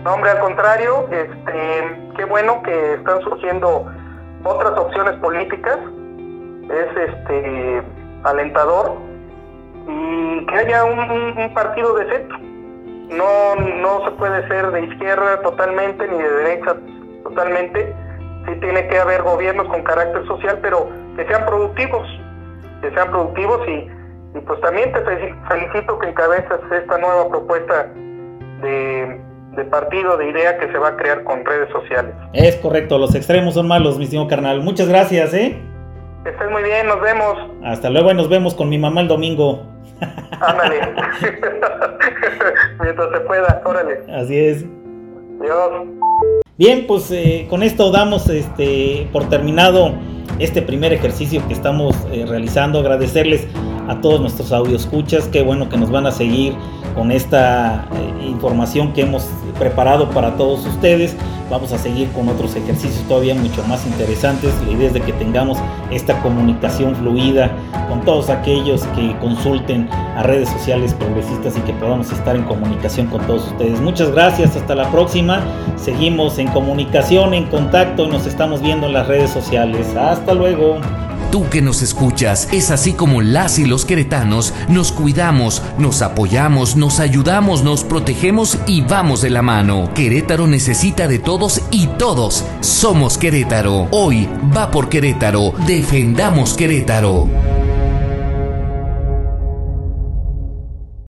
No, 0.04 0.14
hombre, 0.14 0.32
al 0.32 0.40
contrario, 0.40 1.08
este, 1.12 2.12
qué 2.16 2.26
bueno 2.26 2.64
que 2.64 2.94
están 2.94 3.22
surgiendo 3.22 3.86
otras 4.44 4.78
opciones 4.78 5.16
políticas. 5.20 5.78
Es 6.70 7.10
este 7.10 7.84
alentador 8.24 8.94
y 9.88 10.46
que 10.46 10.56
haya 10.56 10.86
un, 10.86 11.54
partido 11.54 11.96
de 11.96 12.10
centro 12.10 12.38
no, 13.10 13.56
no 13.56 14.06
se 14.06 14.12
puede 14.12 14.48
ser 14.48 14.72
de 14.72 14.86
izquierda 14.86 15.42
totalmente 15.42 16.08
ni 16.08 16.18
de 16.18 16.30
derecha 16.30 16.76
totalmente. 17.24 17.94
Sí 18.46 18.54
tiene 18.62 18.88
que 18.88 19.00
haber 19.00 19.24
gobiernos 19.24 19.68
con 19.68 19.84
carácter 19.84 20.26
social, 20.28 20.60
pero 20.62 20.90
que 21.16 21.26
sean 21.26 21.46
productivos, 21.46 22.08
que 22.82 22.92
sean 22.92 23.10
productivos 23.10 23.68
y, 23.68 23.90
pues 24.46 24.62
también 24.62 24.94
te 24.94 25.02
felicito 25.02 26.00
que 26.00 26.10
encabezas 26.10 26.60
esta 26.72 26.98
nueva 27.00 27.28
propuesta 27.30 27.88
de, 28.62 29.20
de, 29.60 29.66
partido, 29.66 30.18
de 30.18 30.30
idea 30.30 30.58
que 30.58 30.72
se 30.72 30.78
va 30.78 30.90
a 30.90 30.98
crear 30.98 31.24
con 31.24 31.46
redes 31.46 31.70
sociales. 31.72 32.14
Es 32.34 32.56
correcto, 32.58 32.98
los 32.98 33.14
extremos 33.16 33.54
son 33.54 33.68
malos, 33.68 33.98
mi 33.98 34.08
señor 34.08 34.28
carnal. 34.28 34.62
Muchas 34.62 34.88
gracias, 34.88 35.34
¿eh? 35.34 35.58
Que 36.24 36.30
estés 36.32 36.52
muy 36.52 36.64
bien, 36.64 36.88
nos 36.88 37.02
vemos. 37.02 37.36
Hasta 37.64 37.90
luego 37.90 38.12
y 38.12 38.14
nos 38.14 38.30
vemos 38.30 38.56
con 38.56 38.70
mi 38.70 38.78
mamá 38.78 39.02
el 39.02 39.08
domingo. 39.08 39.64
Ándale. 40.42 40.80
Mientras 42.82 43.10
se 43.12 43.20
pueda, 43.22 43.62
órale. 43.66 44.02
Así 44.14 44.38
es. 44.38 44.66
Dios. 45.42 45.72
Bien, 46.58 46.86
pues 46.88 47.10
eh, 47.12 47.48
con 47.50 47.64
esto 47.64 47.92
damos 47.92 48.28
este 48.30 49.08
por 49.14 49.30
terminado 49.30 49.94
este 50.40 50.62
primer 50.62 50.94
ejercicio 50.94 51.42
que 51.48 51.54
estamos 51.54 51.96
eh, 52.12 52.26
realizando. 52.28 52.80
Agradecerles 52.80 53.48
a 53.90 54.00
todos 54.02 54.22
nuestros 54.22 54.52
escuchas 54.72 55.28
Qué 55.28 55.42
bueno 55.42 55.68
que 55.68 55.76
nos 55.76 55.90
van 55.90 56.06
a 56.06 56.12
seguir 56.12 56.54
con 56.96 57.12
esta 57.12 57.86
eh, 57.94 58.28
información 58.28 58.94
que 58.94 59.02
hemos 59.02 59.28
preparado 59.58 60.10
para 60.10 60.36
todos 60.38 60.66
ustedes. 60.66 61.16
Vamos 61.50 61.72
a 61.72 61.78
seguir 61.78 62.10
con 62.12 62.28
otros 62.30 62.56
ejercicios 62.56 63.02
todavía 63.08 63.34
mucho 63.36 63.64
más 63.64 63.86
interesantes. 63.88 64.54
La 64.66 64.72
idea 64.72 64.88
es 64.88 64.94
de 64.94 65.02
que 65.02 65.14
tengamos 65.14 65.58
esta 65.92 66.22
comunicación 66.22 66.96
fluida 66.96 67.52
con 67.88 68.02
todos 68.02 68.30
aquellos 68.30 68.84
que 68.96 69.16
consulten 69.20 69.90
a 70.16 70.24
redes 70.24 70.50
sociales 70.50 70.94
progresistas 70.94 71.58
y 71.58 71.62
que 71.62 71.74
podamos 71.74 72.12
estar 72.12 72.36
en 72.36 72.44
comunicación 72.44 73.08
con 73.08 73.26
todos 73.26 73.48
ustedes. 73.48 73.80
Muchas 73.82 74.12
gracias, 74.12 74.56
hasta 74.56 74.76
la 74.76 74.90
próxima. 74.92 75.42
Seguimos 75.76 76.38
en 76.38 76.48
comunicación, 76.50 77.34
en 77.34 77.46
contacto 77.46 78.06
y 78.06 78.10
nos 78.10 78.28
estamos 78.28 78.62
viendo 78.62 78.88
en 78.88 78.94
las 78.94 79.08
redes 79.08 79.32
sociales. 79.32 79.96
Hasta 79.96 80.34
luego. 80.34 80.80
Tú 81.32 81.50
que 81.50 81.62
nos 81.62 81.82
escuchas, 81.82 82.48
es 82.52 82.72
así 82.72 82.94
como 82.94 83.22
las 83.22 83.60
y 83.60 83.66
los 83.66 83.86
queretanos 83.86 84.54
nos 84.68 84.92
cuidamos, 84.92 85.62
nos 85.78 86.02
apoyamos, 86.02 86.76
nos 86.76 87.00
ayudamos, 87.00 87.64
nos 87.64 87.84
protegemos 87.84 88.58
y 88.68 88.82
vamos 88.82 89.22
de 89.22 89.30
la 89.30 89.42
mano. 89.42 89.92
Querétaro 89.94 90.48
necesita 90.48 91.08
de 91.08 91.20
todos 91.20 91.62
y 91.72 91.88
todos 91.88 92.46
somos 92.62 93.18
Querétaro. 93.18 93.88
Hoy 93.92 94.28
va 94.56 94.72
por 94.72 94.90
Querétaro, 94.90 95.54
defendamos 95.68 96.54
Querétaro. 96.54 97.59